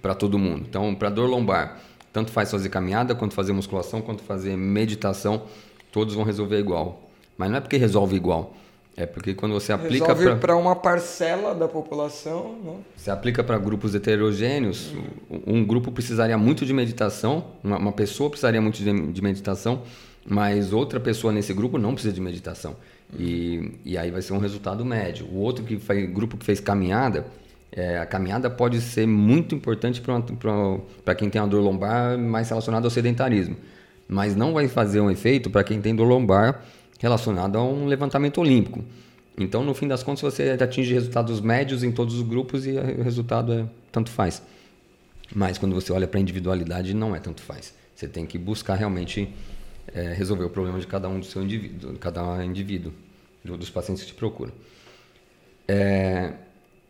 [0.01, 0.65] para todo mundo.
[0.69, 1.79] Então, para dor lombar,
[2.13, 5.43] tanto faz fazer caminhada, quanto fazer musculação, quanto fazer meditação,
[5.91, 7.09] todos vão resolver igual.
[7.37, 8.55] Mas não é porque resolve igual,
[8.97, 12.73] É porque quando você aplica para uma parcela da população, né?
[12.97, 14.93] você aplica para grupos heterogêneos,
[15.47, 19.83] um grupo precisaria muito de meditação, uma, uma pessoa precisaria muito de, de, meditação,
[20.27, 22.75] mas outra pessoa nesse grupo não precisa de meditação.
[23.17, 25.25] E, e aí vai ser um resultado médio.
[25.27, 27.25] O outro que faz, grupo que fez caminhada,
[27.71, 32.85] é, a caminhada pode ser muito importante para quem tem uma dor lombar mais relacionada
[32.85, 33.55] ao sedentarismo,
[34.07, 36.65] mas não vai fazer um efeito para quem tem dor lombar
[36.99, 38.83] relacionada a um levantamento olímpico.
[39.37, 43.01] Então, no fim das contas, você atinge resultados médios em todos os grupos e o
[43.01, 44.43] resultado é tanto faz.
[45.33, 47.73] Mas quando você olha para a individualidade, não é tanto faz.
[47.95, 49.33] Você tem que buscar realmente
[49.93, 52.93] é, resolver o problema de cada um do seu indivíduo, de cada indivíduo,
[53.43, 54.51] dos pacientes que te procuram.
[55.67, 56.33] É,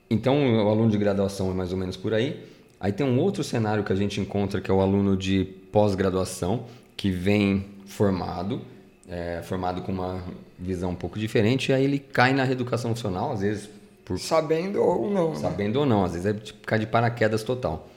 [0.09, 2.43] então, o aluno de graduação é mais ou menos por aí.
[2.79, 6.65] Aí tem um outro cenário que a gente encontra, que é o aluno de pós-graduação,
[6.97, 8.61] que vem formado,
[9.09, 10.23] é, formado com uma
[10.57, 13.69] visão um pouco diferente, e aí ele cai na reeducação funcional, às vezes
[14.05, 14.19] por...
[14.19, 15.31] Sabendo ou não.
[15.31, 15.39] Né?
[15.39, 15.79] Sabendo né?
[15.79, 17.89] ou não, às vezes é tipo, cai de paraquedas total.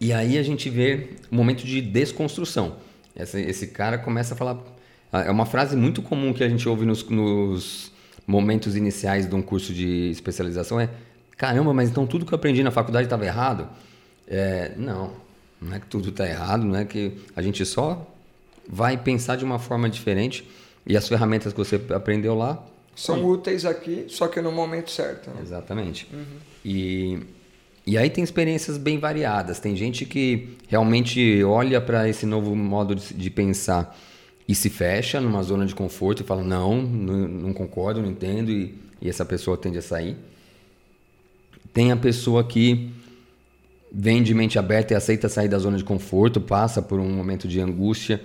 [0.00, 2.76] E aí a gente vê um momento de desconstrução.
[3.16, 4.58] Esse, esse cara começa a falar...
[5.12, 7.92] É uma frase muito comum que a gente ouve nos, nos
[8.26, 10.90] momentos iniciais de um curso de especialização é
[11.36, 13.68] caramba, mas então tudo que eu aprendi na faculdade estava errado?
[14.26, 15.12] É, não,
[15.60, 18.13] não é que tudo está errado, não é que a gente só
[18.68, 20.48] vai pensar de uma forma diferente
[20.86, 23.24] e as ferramentas que você aprendeu lá são sim.
[23.24, 25.30] úteis aqui, só que no momento certo.
[25.30, 25.40] Né?
[25.42, 26.08] Exatamente.
[26.12, 26.24] Uhum.
[26.64, 27.18] E,
[27.86, 29.58] e aí tem experiências bem variadas.
[29.58, 33.98] Tem gente que realmente olha para esse novo modo de, de, pensar
[34.46, 38.50] e se fecha numa zona de conforto e fala: não, não, não concordo, não entendo,
[38.50, 40.16] e, e essa pessoa tende a sair.
[41.72, 42.92] Tem a pessoa que
[43.90, 47.48] vem de mente aberta e aceita sair da zona de conforto, passa por um momento
[47.48, 48.20] de angústia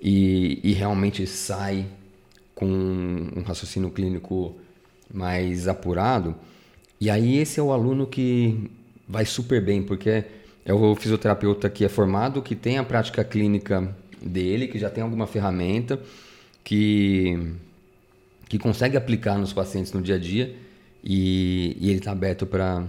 [0.00, 1.86] e, e realmente sai
[2.54, 4.56] com um raciocínio clínico
[5.12, 6.34] mais apurado.
[7.00, 8.70] E aí esse é o aluno que
[9.08, 10.24] vai super bem, porque
[10.64, 15.02] é o fisioterapeuta que é formado, que tem a prática clínica dele, que já tem
[15.02, 16.00] alguma ferramenta,
[16.62, 17.54] que,
[18.48, 20.54] que consegue aplicar nos pacientes no dia a dia
[21.02, 22.86] e, e ele está aberto para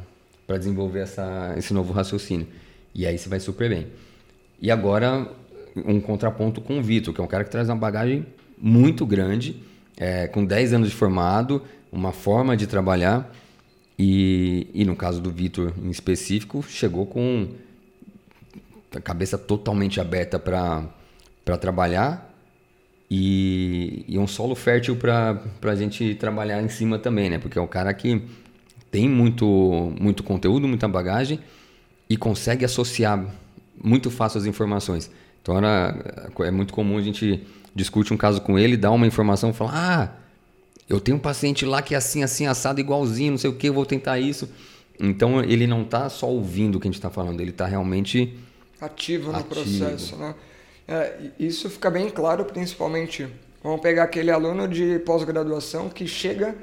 [0.58, 2.48] desenvolver essa, esse novo raciocínio.
[2.94, 3.88] E aí você vai super bem.
[4.62, 5.32] E agora
[5.76, 8.26] um contraponto com o Vitor, que é um cara que traz uma bagagem
[8.58, 9.62] muito grande,
[9.98, 11.62] é, com 10 anos de formado,
[11.92, 13.32] uma forma de trabalhar.
[13.98, 17.50] E, e no caso do Vitor em específico, chegou com
[18.96, 22.32] a cabeça totalmente aberta para trabalhar
[23.14, 27.38] e, e, um solo fértil para a gente trabalhar em cima também, né?
[27.38, 28.22] Porque é um cara que
[28.90, 31.38] tem muito, muito conteúdo, muita bagagem
[32.10, 33.26] e consegue associar
[33.84, 35.12] muito fácil as informações.
[35.48, 39.72] Era, é muito comum a gente discute um caso com ele, dá uma informação, fala:
[39.74, 40.10] "Ah,
[40.88, 43.70] eu tenho um paciente lá que é assim, assim, assado igualzinho, não sei o que,
[43.70, 44.50] eu vou tentar isso".
[45.00, 48.38] Então ele não está só ouvindo o que a gente está falando, ele está realmente
[48.80, 49.50] ativo no ativo.
[49.50, 50.36] processo, né?
[50.88, 53.28] É, isso fica bem claro, principalmente.
[53.64, 56.56] Vamos pegar aquele aluno de pós-graduação que chega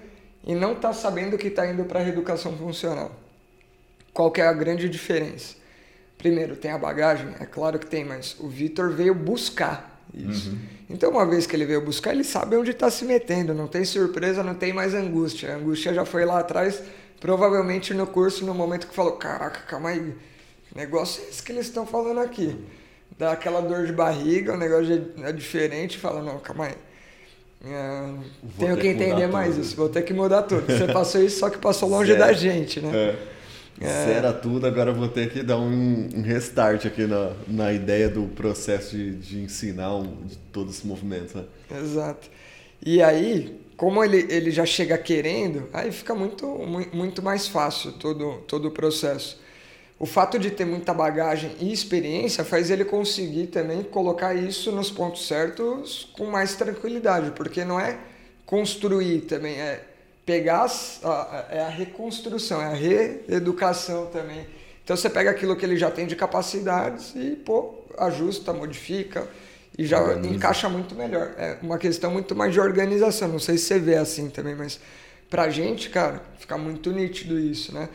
[0.44, 3.12] e não está sabendo que está indo para a reeducação funcional.
[4.12, 5.56] Qual que é a grande diferença?
[6.18, 7.28] Primeiro, tem a bagagem?
[7.38, 10.50] É claro que tem, mas o Vitor veio buscar isso.
[10.50, 10.58] Uhum.
[10.90, 13.54] Então, uma vez que ele veio buscar, ele sabe onde está se metendo.
[13.54, 15.52] Não tem surpresa, não tem mais angústia.
[15.52, 16.82] A angústia já foi lá atrás,
[17.20, 20.14] provavelmente no curso, no momento que falou: Caraca, calma aí,
[20.68, 22.56] que negócio é esse que eles estão falando aqui?
[23.18, 25.98] Dá aquela dor de barriga, o negócio é diferente.
[25.98, 26.74] Fala: Não, calma aí.
[27.64, 28.14] É,
[28.58, 29.64] tenho que, que entender mais tudo.
[29.64, 30.64] isso, vou ter que mudar tudo.
[30.66, 32.90] Você passou isso, só que passou longe da gente, né?
[32.96, 33.37] É.
[33.80, 34.12] É.
[34.12, 38.24] Era tudo, agora vou ter que dar um, um restart aqui na, na ideia do
[38.24, 41.38] processo de, de ensinar um, de todo esse movimento.
[41.38, 41.44] Né?
[41.80, 42.28] Exato.
[42.84, 46.46] E aí, como ele, ele já chega querendo, aí fica muito,
[46.92, 49.40] muito mais fácil todo, todo o processo.
[50.00, 54.90] O fato de ter muita bagagem e experiência faz ele conseguir também colocar isso nos
[54.90, 57.98] pontos certos com mais tranquilidade, porque não é
[58.46, 59.87] construir também, é
[60.28, 60.70] pegar
[61.04, 64.46] a, é a reconstrução, é a reeducação também.
[64.84, 69.26] Então você pega aquilo que ele já tem de capacidades e pô, ajusta, modifica
[69.78, 70.34] e já Organiza.
[70.34, 71.32] encaixa muito melhor.
[71.38, 73.26] É uma questão muito mais de organização.
[73.26, 74.78] Não sei se você vê assim também, mas
[75.30, 77.88] pra gente, cara, fica muito nítido isso, né?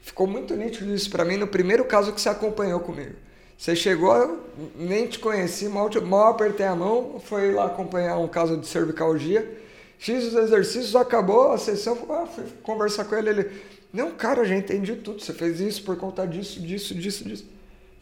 [0.00, 3.16] Ficou muito nítido isso para mim no primeiro caso que você acompanhou comigo.
[3.58, 8.56] Você chegou, nem te conheci, mal, mal apertei a mão, foi lá acompanhar um caso
[8.56, 9.58] de cervicalgia
[10.00, 13.50] Fiz os exercícios, acabou a sessão, ah, fui conversar com ele, ele,
[13.92, 17.44] não, cara, já entendi tudo, você fez isso por conta disso, disso, disso, disso.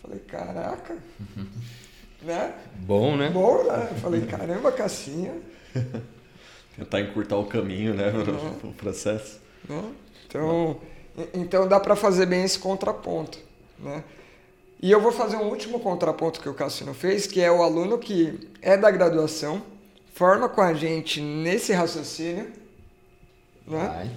[0.00, 0.96] Falei, caraca,
[2.22, 2.54] né?
[2.76, 3.30] Bom, né?
[3.30, 3.88] Bom, né?
[4.00, 5.34] Falei, caramba, Cassinha.
[6.76, 8.12] Tentar encurtar o caminho, né,
[8.62, 9.40] o processo.
[9.68, 9.82] Né?
[10.24, 10.80] Então,
[11.34, 13.40] então dá para fazer bem esse contraponto,
[13.76, 14.04] né?
[14.80, 17.98] E eu vou fazer um último contraponto que o Cassino fez, que é o aluno
[17.98, 19.60] que é da graduação,
[20.18, 22.48] forma com a gente nesse raciocínio,
[23.64, 24.10] né?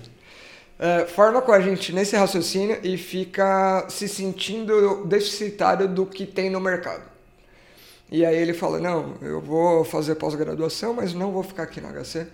[0.79, 6.49] É, forma com a gente nesse raciocínio e fica se sentindo deficitário do que tem
[6.49, 7.03] no mercado.
[8.11, 11.91] E aí ele fala: Não, eu vou fazer pós-graduação, mas não vou ficar aqui na
[11.91, 12.25] HC.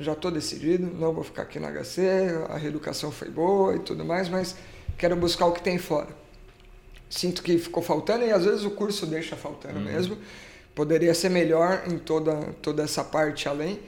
[0.00, 2.02] Já estou decidido, não vou ficar aqui na HC.
[2.48, 4.56] A reeducação foi boa e tudo mais, mas
[4.98, 6.08] quero buscar o que tem fora.
[7.08, 9.84] Sinto que ficou faltando e às vezes o curso deixa faltando uhum.
[9.84, 10.18] mesmo.
[10.78, 13.80] Poderia ser melhor em toda, toda essa parte além.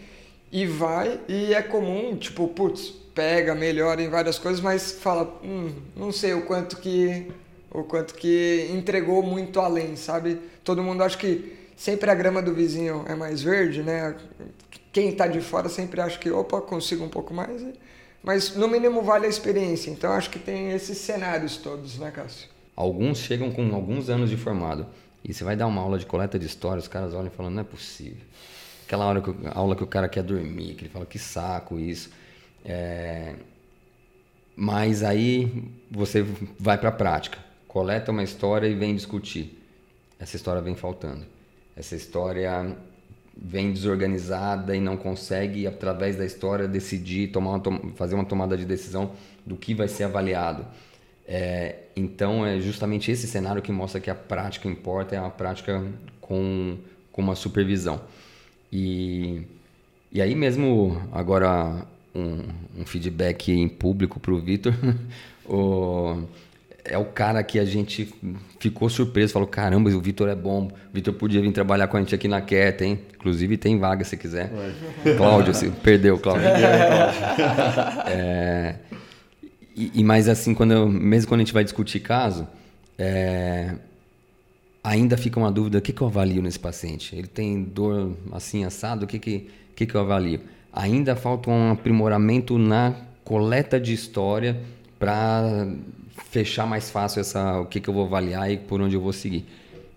[0.51, 5.71] E vai, e é comum, tipo, putz, pega, melhora em várias coisas, mas fala, hum,
[5.95, 7.31] não sei o quanto que
[7.71, 10.41] o quanto que entregou muito além, sabe?
[10.65, 14.17] Todo mundo acha que sempre a grama do vizinho é mais verde, né?
[14.93, 17.65] Quem está de fora sempre acha que, opa, consigo um pouco mais.
[18.21, 19.93] Mas no mínimo vale a experiência.
[19.93, 22.49] Então acho que tem esses cenários todos, né, Cássio?
[22.75, 24.89] Alguns chegam com alguns anos de formado.
[25.25, 27.51] E você vai dar uma aula de coleta de história, os caras olham e falam,
[27.51, 28.23] não é possível.
[28.87, 32.11] Aquela hora que, aula que o cara quer dormir, que ele fala, que saco isso.
[32.65, 33.35] É...
[34.57, 36.25] Mas aí você
[36.59, 39.59] vai para a prática, coleta uma história e vem discutir.
[40.19, 41.25] Essa história vem faltando.
[41.77, 42.77] Essa história
[43.37, 48.65] vem desorganizada e não consegue, através da história, decidir, tomar uma, fazer uma tomada de
[48.65, 49.13] decisão
[49.47, 50.67] do que vai ser avaliado.
[51.33, 55.81] É, então, é justamente esse cenário que mostra que a prática importa, é a prática
[56.21, 56.77] com,
[57.13, 58.01] com uma supervisão.
[58.73, 59.43] E,
[60.11, 62.43] e aí mesmo, agora, um,
[62.81, 64.75] um feedback em público para o Vitor.
[66.85, 68.13] é o cara que a gente
[68.59, 72.01] ficou surpreso, falou: caramba, o Vitor é bom, o Vitor podia vir trabalhar com a
[72.01, 72.99] gente aqui na Cat, hein?
[73.15, 74.51] Inclusive tem vaga se quiser.
[75.17, 76.49] Cláudio, se, perdeu, Cláudio.
[78.09, 78.75] é,
[79.77, 82.47] e, e mais assim, quando eu, mesmo quando a gente vai discutir caso,
[82.99, 83.75] é,
[84.83, 87.15] ainda fica uma dúvida: o que, que eu avalio nesse paciente?
[87.15, 89.05] Ele tem dor assim assado?
[89.05, 90.41] O que, que, que, que eu avalio?
[90.73, 92.95] ainda falta um aprimoramento na
[93.25, 94.61] coleta de história
[94.99, 95.69] para
[96.31, 99.13] fechar mais fácil essa o que, que eu vou avaliar e por onde eu vou
[99.13, 99.47] seguir.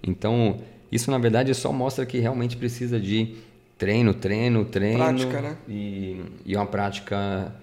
[0.01, 0.59] Então,
[0.91, 3.35] isso na verdade só mostra que realmente precisa de
[3.77, 4.97] treino, treino, treino.
[4.97, 5.57] Prática, né?
[5.67, 7.53] E, e uma prática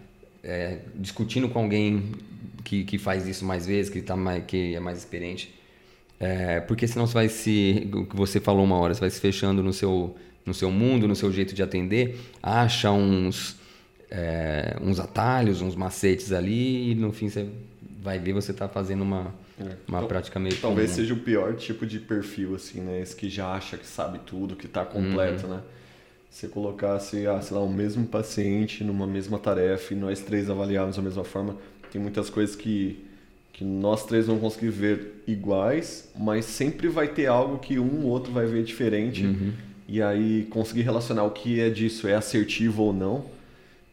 [0.42, 2.12] é, discutindo com alguém
[2.64, 5.54] que, que faz isso mais vezes, que, tá mais, que é mais experiente.
[6.18, 7.88] É, porque senão você vai se.
[7.94, 10.14] O que você falou uma hora, você vai se fechando no seu
[10.44, 13.56] no seu mundo, no seu jeito de atender, acha uns,
[14.10, 17.48] é, uns atalhos, uns macetes ali e no fim você
[18.02, 19.64] vai ver você está fazendo uma, é.
[19.86, 21.02] uma então, prática meio Talvez comum.
[21.02, 23.00] seja o pior tipo de perfil, assim, né?
[23.00, 25.56] Esse que já acha que sabe tudo, que está completo, uhum.
[25.56, 25.62] né?
[26.30, 30.96] Se colocasse, ah, sei lá, o mesmo paciente numa mesma tarefa e nós três avaliarmos
[30.96, 31.56] da mesma forma,
[31.90, 33.04] tem muitas coisas que,
[33.52, 38.10] que nós três vamos conseguir ver iguais, mas sempre vai ter algo que um ou
[38.10, 39.26] outro vai ver diferente.
[39.26, 43.24] Uhum e aí conseguir relacionar o que é disso, é assertivo ou não,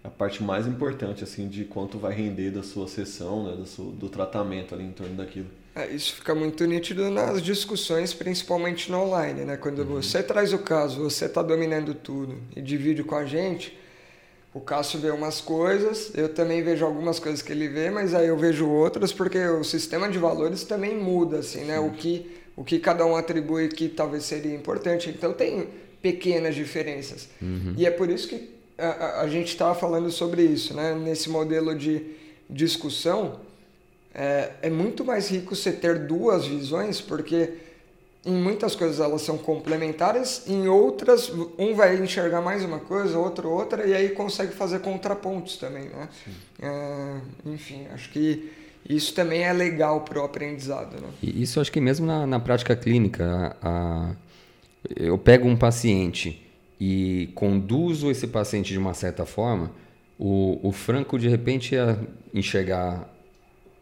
[0.03, 3.65] é a parte mais importante assim de quanto vai render da sua sessão, né, do,
[3.65, 5.47] seu, do tratamento ali em torno daquilo.
[5.77, 9.57] É, isso fica muito nítido nas discussões, principalmente no online, né?
[9.57, 10.01] Quando uhum.
[10.01, 13.77] você traz o caso, você está dominando tudo e divide com a gente,
[14.55, 18.27] o Cássio vê umas coisas, eu também vejo algumas coisas que ele vê, mas aí
[18.27, 21.79] eu vejo outras porque o sistema de valores também muda, assim, né?
[21.79, 25.11] O que o que cada um atribui que talvez seria importante.
[25.11, 25.67] Então tem
[26.01, 27.29] pequenas diferenças.
[27.39, 27.75] Uhum.
[27.77, 28.49] E é por isso que
[28.79, 30.95] a, a gente estava falando sobre isso, né?
[30.95, 32.03] Nesse modelo de
[32.49, 33.41] discussão,
[34.17, 37.53] é, é muito mais rico você ter duas visões, porque
[38.25, 43.49] em muitas coisas elas são complementares, em outras um vai enxergar mais uma coisa, outro
[43.49, 46.09] outra, e aí consegue fazer contrapontos também, né?
[46.59, 48.51] É, enfim, acho que
[48.89, 50.99] isso também é legal para o aprendizado.
[50.99, 51.07] Né?
[51.21, 54.15] Isso acho que mesmo na, na prática clínica, a, a
[54.95, 56.43] eu pego um paciente
[56.79, 59.71] e conduzo esse paciente de uma certa forma,
[60.17, 61.99] o, o Franco de repente ia
[62.33, 63.07] enxergar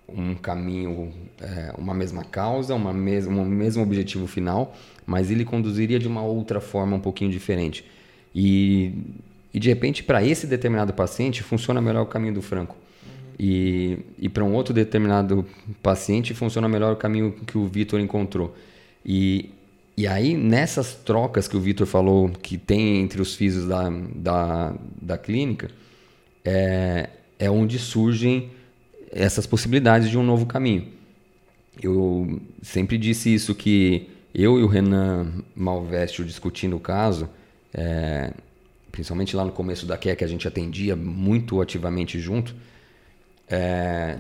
[0.08, 4.76] um caminho, é, uma mesma causa, uma mesma, um mesmo objetivo final,
[5.06, 7.86] mas ele conduziria de uma outra forma um pouquinho diferente.
[8.34, 8.93] E,
[9.53, 12.76] e de repente, para esse determinado paciente, funciona melhor o caminho do Franco.
[13.38, 15.45] E, e para um outro determinado
[15.82, 18.56] paciente, funciona melhor o caminho que o Vitor encontrou.
[19.06, 19.49] E
[19.97, 24.74] e aí, nessas trocas que o Vitor falou que tem entre os físicos da, da,
[25.01, 25.70] da clínica,
[26.43, 28.49] é, é onde surgem
[29.16, 30.88] essas possibilidades de um novo caminho.
[31.82, 37.30] Eu sempre disse isso, que eu e o Renan Malveste discutindo o caso,
[37.74, 38.32] é,
[38.91, 42.53] principalmente lá no começo da QE, que a gente atendia muito ativamente junto,
[43.49, 44.18] é,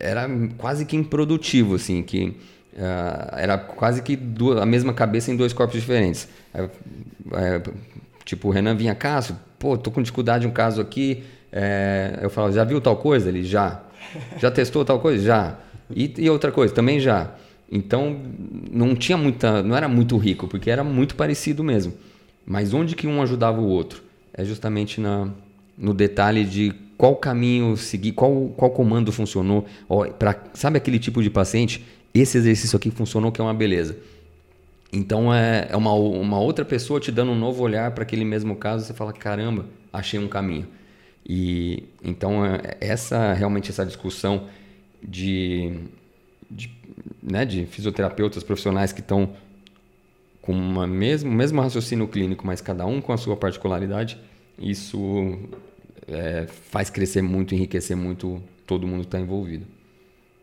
[0.00, 2.28] era quase que improdutivo, assim, que
[2.74, 6.28] uh, era quase que duas, a mesma cabeça em dois corpos diferentes.
[6.52, 7.62] É, é,
[8.24, 12.52] tipo, o Renan vinha, Cássio, pô, tô com dificuldade um caso aqui, é, eu falava,
[12.52, 13.28] já viu tal coisa?
[13.28, 13.82] Ele, já.
[14.38, 15.22] Já testou tal coisa?
[15.24, 15.58] Já.
[15.94, 17.34] E, e outra coisa, também já.
[17.70, 18.20] Então,
[18.70, 21.94] não tinha muita, não era muito rico, porque era muito parecido mesmo.
[22.46, 24.02] Mas onde que um ajudava o outro?
[24.32, 25.28] É justamente na,
[25.76, 29.66] no detalhe de qual caminho seguir, qual, qual comando funcionou.
[29.88, 31.84] Ó, pra, sabe aquele tipo de paciente?
[32.12, 33.96] Esse exercício aqui funcionou, que é uma beleza.
[34.92, 38.54] Então é, é uma, uma outra pessoa te dando um novo olhar para aquele mesmo
[38.54, 38.84] caso.
[38.84, 40.68] Você fala, caramba, achei um caminho.
[41.26, 44.48] E então é, essa realmente essa discussão
[45.02, 45.72] de,
[46.50, 46.70] de,
[47.22, 49.34] né, de fisioterapeutas profissionais que estão
[50.42, 54.18] com o mesmo, mesmo raciocínio clínico, mas cada um com a sua particularidade,
[54.58, 55.38] isso
[56.06, 59.66] é, faz crescer muito, enriquecer muito todo mundo que está envolvido.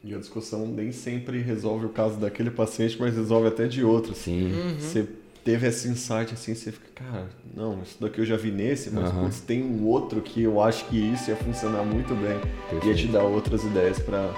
[0.03, 4.15] E a discussão nem sempre resolve o caso daquele paciente, mas resolve até de outro.
[4.15, 4.51] Sim.
[4.51, 4.79] Uhum.
[4.79, 5.07] Você
[5.43, 9.11] teve esse insight assim, você fica, cara, não, isso daqui eu já vi nesse, mas
[9.11, 9.23] uhum.
[9.23, 12.39] putz, tem um outro que eu acho que isso ia funcionar muito bem.
[12.69, 12.87] Perfeito.
[12.87, 14.33] Ia te dar outras ideias para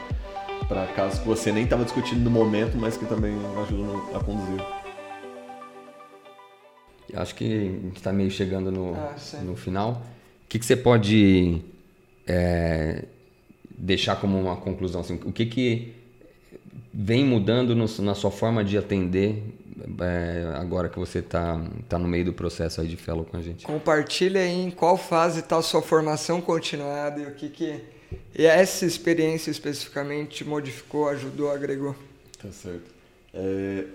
[0.68, 4.66] para casos que você nem estava discutindo no momento, mas que também ajudam a conduzir.
[7.14, 10.02] Acho que a gente está meio chegando no, ah, no final.
[10.46, 11.62] O que, que você pode
[12.26, 13.06] é,
[13.78, 15.02] deixar como uma conclusão?
[15.02, 15.94] Assim, o que, que
[16.94, 19.44] vem mudando no, na sua forma de atender
[20.02, 23.42] é, agora que você está tá no meio do processo aí de fellow com a
[23.42, 23.66] gente?
[23.66, 27.82] Compartilha aí em qual fase está a sua formação continuada e o que, que
[28.36, 31.96] essa experiência especificamente modificou, ajudou, agregou.
[32.42, 32.92] Tá certo.
[33.34, 33.86] É,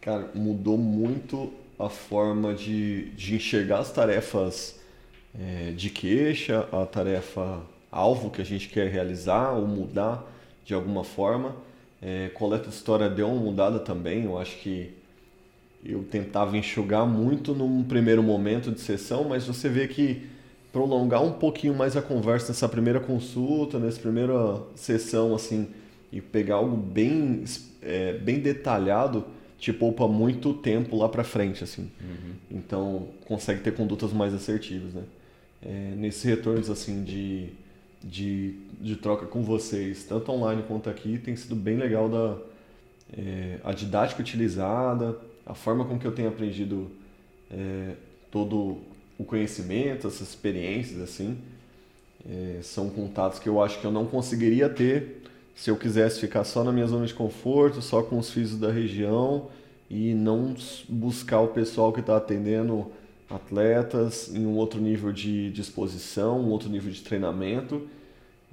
[0.00, 4.76] cara, mudou muito a forma de, de enxergar as tarefas
[5.38, 7.60] é, de queixa, a tarefa
[7.90, 10.24] alvo que a gente quer realizar ou mudar
[10.64, 11.56] de alguma forma.
[12.00, 14.92] É, coleta de história deu uma mudada também, eu acho que
[15.84, 20.26] eu tentava enxugar muito num primeiro momento de sessão, mas você vê que
[20.72, 25.68] prolongar um pouquinho mais a conversa nessa primeira consulta, nessa primeira sessão, assim,
[26.12, 27.44] e pegar algo bem,
[27.80, 29.24] é, bem detalhado,
[29.58, 31.90] te poupa muito tempo lá para frente, assim.
[32.00, 32.34] Uhum.
[32.50, 35.02] Então, consegue ter condutas mais assertivas, né?
[35.62, 37.48] É, nesses retornos, assim, de,
[38.02, 42.36] de, de troca com vocês, tanto online quanto aqui, tem sido bem legal da,
[43.16, 46.90] é, a didática utilizada, a forma com que eu tenho aprendido
[47.50, 47.92] é,
[48.30, 48.78] todo
[49.18, 51.38] o conhecimento, essas experiências, assim,
[52.28, 55.22] é, são contatos que eu acho que eu não conseguiria ter
[55.54, 58.70] se eu quisesse ficar só na minha zona de conforto, só com os físicos da
[58.70, 59.48] região
[59.88, 60.54] e não
[60.88, 62.92] buscar o pessoal que está atendendo
[63.28, 67.88] atletas em um outro nível de disposição, um outro nível de treinamento.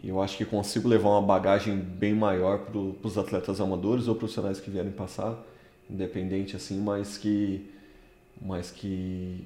[0.01, 4.15] E eu acho que consigo levar uma bagagem bem maior para os atletas amadores ou
[4.15, 5.37] profissionais que vierem passar,
[5.89, 7.69] independente assim, mas que,
[8.41, 9.45] mas que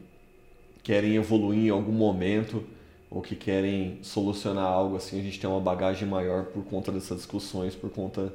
[0.83, 2.63] querem evoluir em algum momento
[3.09, 7.17] ou que querem solucionar algo assim, a gente tem uma bagagem maior por conta dessas
[7.17, 8.33] discussões, por conta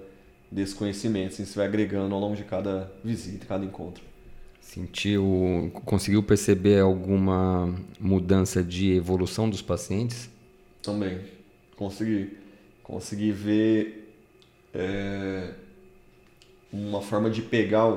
[0.51, 4.11] desse conhecimento, assim, você vai agregando ao longo de cada visita, cada encontro.
[4.62, 10.30] Sentiu, conseguiu perceber alguma mudança de evolução dos pacientes?
[10.82, 11.20] Também,
[11.76, 12.38] consegui.
[12.82, 14.16] Consegui ver
[14.72, 15.50] é,
[16.72, 17.92] uma forma de pegar,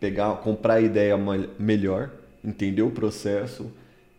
[0.00, 1.16] pegar, comprar a ideia
[1.58, 2.10] melhor,
[2.44, 3.70] entender o processo,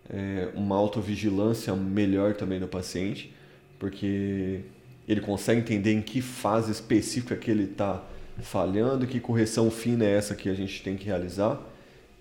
[0.09, 3.33] é, uma autovigilância melhor também do paciente,
[3.77, 4.61] porque
[5.07, 8.03] ele consegue entender em que fase específica que ele está
[8.41, 11.59] falhando, que correção fina é essa que a gente tem que realizar.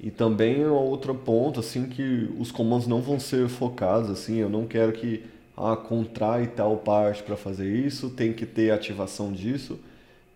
[0.01, 4.49] E também é outro ponto assim que os comandos não vão ser focados assim, eu
[4.49, 5.25] não quero que
[5.57, 9.79] ah, contrai tal parte para fazer isso, tem que ter ativação disso.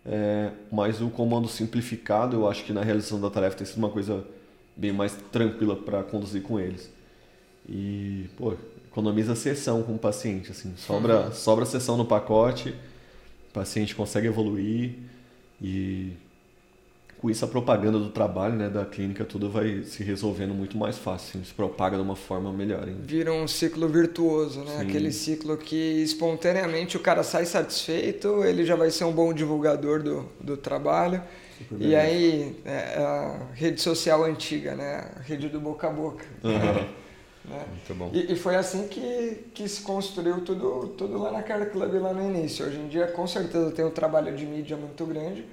[0.05, 3.91] É, mas o comando simplificado, eu acho que na realização da tarefa tem sido uma
[3.91, 4.25] coisa
[4.77, 6.91] bem mais tranquila para conduzir com eles.
[7.69, 8.55] E, pô,
[8.91, 11.33] economiza sessão com o paciente, assim, sobra, uhum.
[11.33, 12.71] sobra sessão no pacote,
[13.51, 14.95] o paciente consegue evoluir
[15.63, 16.13] e
[17.23, 20.99] com isso a propaganda do trabalho, né, da clínica, tudo vai se resolvendo muito mais
[20.99, 22.83] fácil, assim, se propaga de uma forma melhor.
[22.83, 23.01] Ainda.
[23.01, 24.79] Vira um ciclo virtuoso, né?
[24.79, 24.83] Sim.
[24.83, 30.03] Aquele ciclo que espontaneamente o cara sai satisfeito, ele já vai ser um bom divulgador
[30.03, 31.23] do, do trabalho.
[31.59, 35.09] Super e aí, é, é a rede social antiga, né?
[35.17, 36.27] A rede do boca a boca.
[36.43, 37.03] Uhum.
[37.45, 37.65] Né?
[37.69, 38.11] Muito bom.
[38.15, 42.13] E, e, foi assim que, que se construiu tudo, tudo lá na Car Club lá
[42.13, 42.65] no início.
[42.65, 45.45] Hoje em dia, com certeza, tem um trabalho de mídia muito grande,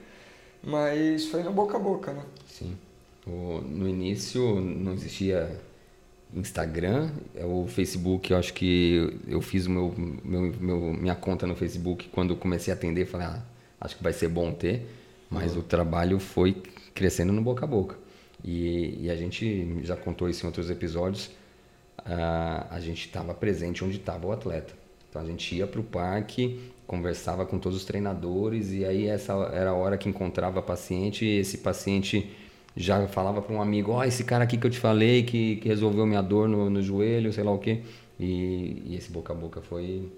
[0.63, 2.23] mas foi no boca a boca, né?
[2.47, 2.77] Sim.
[3.25, 5.59] O, no início não existia
[6.33, 11.55] Instagram, é o Facebook, eu acho que eu fiz meu, meu, meu, minha conta no
[11.55, 13.41] Facebook quando comecei a atender, falei, ah,
[13.81, 14.87] acho que vai ser bom ter,
[15.29, 15.59] mas uhum.
[15.59, 16.61] o trabalho foi
[16.93, 17.97] crescendo no boca a boca.
[18.43, 21.31] E, e a gente já contou isso em outros episódios,
[21.97, 24.73] a, a gente estava presente onde estava o atleta.
[25.09, 26.59] Então a gente ia para o parque,
[26.89, 31.37] conversava com todos os treinadores e aí essa era a hora que encontrava paciente e
[31.37, 32.35] esse paciente
[32.75, 35.57] já falava para um amigo, ó, oh, esse cara aqui que eu te falei que,
[35.57, 37.83] que resolveu minha dor no, no joelho, sei lá o quê.
[38.19, 40.11] E, e esse boca a boca foi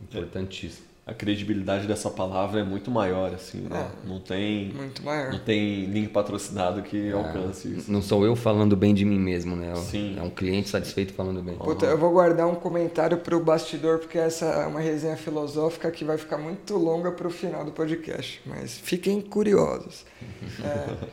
[0.00, 3.90] importantíssimo a credibilidade dessa palavra é muito maior, assim, né?
[3.90, 4.68] É, não tem.
[4.68, 5.32] Muito maior.
[5.32, 7.90] Não tem link patrocinado que é, alcance isso.
[7.90, 9.74] Não sou eu falando bem de mim mesmo, né?
[9.74, 10.16] Sim.
[10.16, 11.56] É um cliente satisfeito falando bem.
[11.56, 16.04] Puta, eu vou guardar um comentário pro bastidor, porque essa é uma resenha filosófica que
[16.04, 18.40] vai ficar muito longa pro final do podcast.
[18.46, 20.06] Mas fiquem curiosos.
[20.62, 21.08] é,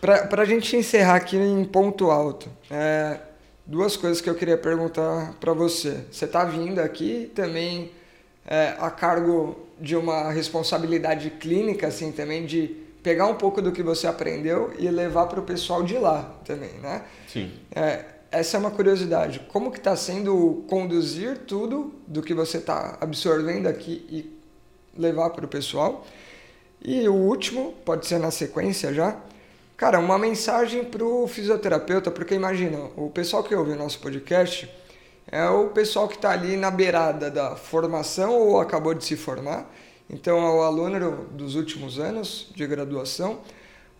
[0.00, 3.20] pra, pra gente encerrar aqui em ponto alto, é,
[3.64, 6.06] duas coisas que eu queria perguntar para você.
[6.10, 7.92] Você tá vindo aqui também
[8.46, 13.82] é, a cargo de uma responsabilidade clínica, assim, também de pegar um pouco do que
[13.82, 17.02] você aprendeu e levar para o pessoal de lá também, né?
[17.26, 17.50] Sim.
[17.74, 19.40] É, essa é uma curiosidade.
[19.48, 24.38] Como que está sendo conduzir tudo do que você está absorvendo aqui e
[24.96, 26.06] levar para o pessoal?
[26.82, 29.16] E o último, pode ser na sequência já,
[29.76, 34.70] cara, uma mensagem para o fisioterapeuta, porque imagina, o pessoal que ouve o nosso podcast
[35.30, 39.70] é o pessoal que está ali na beirada da formação ou acabou de se formar.
[40.08, 43.40] Então, é o aluno dos últimos anos de graduação,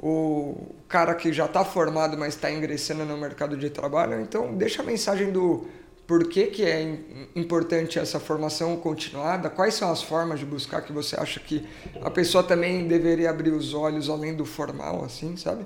[0.01, 4.21] o cara que já está formado, mas está ingressando no mercado de trabalho.
[4.21, 5.69] Então, deixa a mensagem do
[6.11, 6.99] por que, que é
[7.37, 11.65] importante essa formação continuada, quais são as formas de buscar que você acha que
[12.03, 15.65] a pessoa também deveria abrir os olhos além do formal, assim, sabe?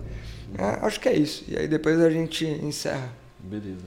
[0.58, 1.44] É, acho que é isso.
[1.48, 3.10] E aí depois a gente encerra.
[3.38, 3.86] Beleza.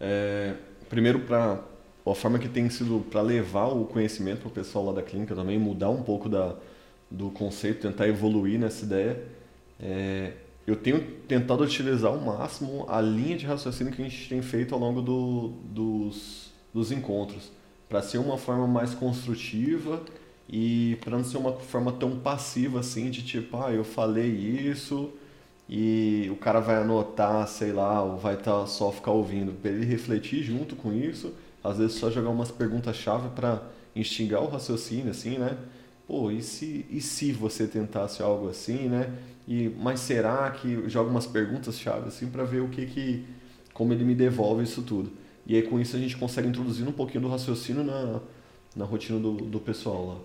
[0.00, 0.54] É,
[0.94, 1.60] primeiro para
[2.06, 5.34] a forma que tem sido para levar o conhecimento para o pessoal lá da clínica
[5.34, 6.54] também, mudar um pouco da,
[7.10, 9.20] do conceito, tentar evoluir nessa ideia.
[9.80, 10.34] É,
[10.64, 14.72] eu tenho tentado utilizar ao máximo a linha de raciocínio que a gente tem feito
[14.72, 17.50] ao longo do, dos, dos encontros,
[17.88, 20.00] para ser uma forma mais construtiva
[20.48, 25.10] e para não ser uma forma tão passiva assim, de tipo, ah, eu falei isso
[25.68, 29.84] e o cara vai anotar, sei lá, ou vai tá, só ficar ouvindo, para ele
[29.84, 33.62] refletir junto com isso, às vezes só jogar umas perguntas-chave para
[33.96, 35.56] instigar o raciocínio, assim, né?
[36.06, 39.10] Pô, e se, e se você tentasse algo assim, né?
[39.48, 43.24] E, mas será que joga umas perguntas-chave assim para ver o que que
[43.72, 45.10] como ele me devolve isso tudo.
[45.46, 48.20] E aí com isso a gente consegue introduzir um pouquinho do raciocínio na,
[48.76, 50.16] na rotina do, do pessoal lá.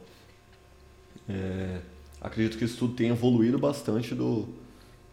[1.30, 1.80] É,
[2.22, 4.48] acredito que isso tudo tem evoluído bastante do,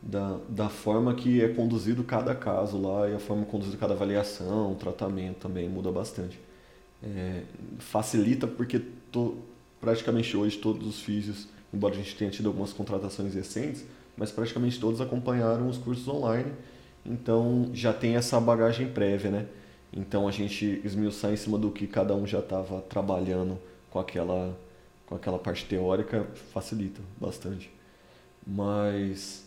[0.07, 4.75] da, da forma que é conduzido cada caso lá e a forma conduzida cada avaliação,
[4.77, 6.39] tratamento também muda bastante.
[7.03, 7.43] É,
[7.79, 8.81] facilita porque
[9.11, 9.37] to,
[9.81, 13.85] praticamente hoje todos os físios, embora a gente tenha tido algumas contratações recentes,
[14.17, 16.53] mas praticamente todos acompanharam os cursos online,
[17.05, 19.47] então já tem essa bagagem prévia, né?
[19.93, 23.59] Então a gente esmiuçar em cima do que cada um já estava trabalhando
[23.91, 24.57] com aquela,
[25.05, 27.71] com aquela parte teórica facilita bastante.
[28.47, 29.46] Mas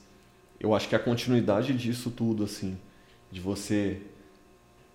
[0.59, 2.77] eu acho que a continuidade disso tudo, assim,
[3.31, 4.01] de você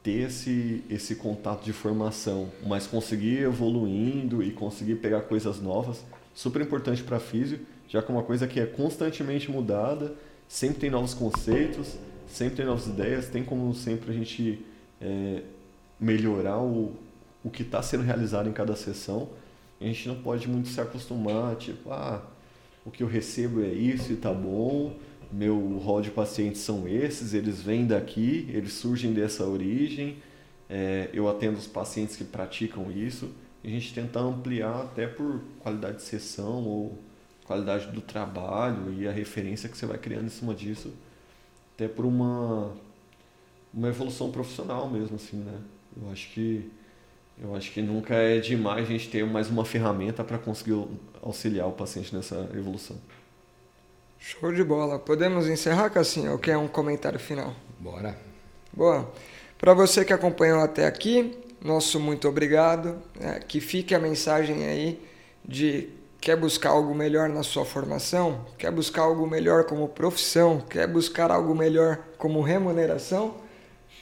[0.02, 6.04] ter esse, esse contato de formação, mas conseguir evoluindo e conseguir pegar coisas novas,
[6.34, 10.14] super importante para físio, já que é uma coisa que é constantemente mudada,
[10.46, 11.96] sempre tem novos conceitos,
[12.28, 14.64] sempre tem novas ideias, tem como sempre a gente
[15.00, 15.42] é,
[15.98, 16.92] melhorar o,
[17.42, 19.30] o que está sendo realizado em cada sessão.
[19.80, 22.22] a gente não pode muito se acostumar, tipo, ah,
[22.84, 24.94] o que eu recebo é isso e tá bom,
[25.32, 30.16] meu rol de pacientes são esses, eles vêm daqui, eles surgem dessa origem,
[30.68, 33.30] é, eu atendo os pacientes que praticam isso,
[33.62, 36.98] e a gente tenta ampliar até por qualidade de sessão ou
[37.44, 40.92] qualidade do trabalho e a referência que você vai criando em cima disso,
[41.74, 42.72] até por uma,
[43.72, 45.58] uma evolução profissional mesmo, assim, né?
[46.00, 46.70] Eu acho que
[47.40, 50.86] eu acho que nunca é demais a gente ter mais uma ferramenta para conseguir
[51.20, 52.96] auxiliar o paciente nessa evolução.
[54.26, 54.98] Show de bola.
[54.98, 56.32] Podemos encerrar, Cassinho?
[56.32, 57.54] Ou quer um comentário final?
[57.78, 58.16] Bora.
[58.72, 59.12] Boa.
[59.58, 63.02] Para você que acompanhou até aqui, nosso muito obrigado.
[63.20, 64.98] É, que fique a mensagem aí
[65.44, 65.90] de
[66.22, 71.30] quer buscar algo melhor na sua formação, quer buscar algo melhor como profissão, quer buscar
[71.30, 73.36] algo melhor como remuneração,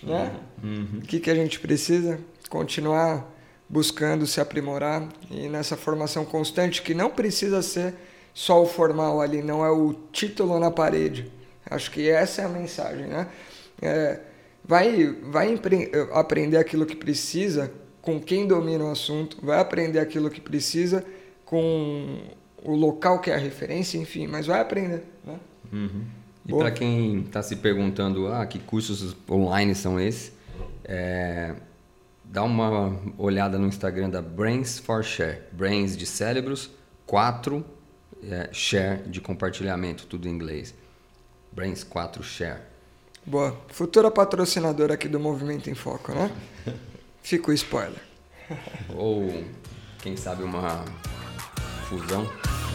[0.00, 0.32] né?
[0.62, 1.00] Uhum.
[1.02, 2.20] O que, que a gente precisa?
[2.48, 3.28] Continuar
[3.68, 7.92] buscando se aprimorar e nessa formação constante que não precisa ser
[8.34, 11.30] só o formal ali, não é o título na parede.
[11.68, 13.28] Acho que essa é a mensagem, né?
[13.80, 14.20] É,
[14.64, 15.58] vai, vai
[16.12, 21.04] aprender aquilo que precisa com quem domina o assunto, vai aprender aquilo que precisa
[21.44, 22.18] com
[22.64, 25.04] o local que é a referência, enfim, mas vai aprender.
[25.24, 25.38] Né?
[25.72, 26.04] Uhum.
[26.46, 30.32] E para quem está se perguntando, ah, que cursos online são esses,
[30.84, 31.54] é,
[32.24, 35.42] dá uma olhada no Instagram da Brains for Share.
[35.52, 36.70] Brains de cérebros,
[37.06, 37.64] 4
[38.30, 40.74] é, Share de compartilhamento, tudo em inglês.
[41.50, 42.60] Brains 4 Share.
[43.24, 43.56] Boa.
[43.68, 46.30] Futura patrocinadora aqui do Movimento em Foco, né?
[47.22, 48.00] Fica o spoiler.
[48.94, 49.44] Ou,
[50.02, 50.84] quem sabe, uma
[51.88, 52.28] fusão.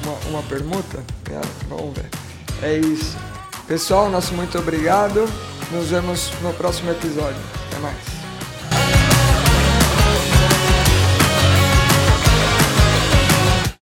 [0.04, 1.04] Uma, uma permuta?
[1.30, 2.10] É, vamos ver.
[2.62, 3.18] É isso.
[3.68, 5.26] Pessoal, nosso muito obrigado.
[5.72, 7.42] Nos vemos no próximo episódio.
[7.68, 8.17] Até mais.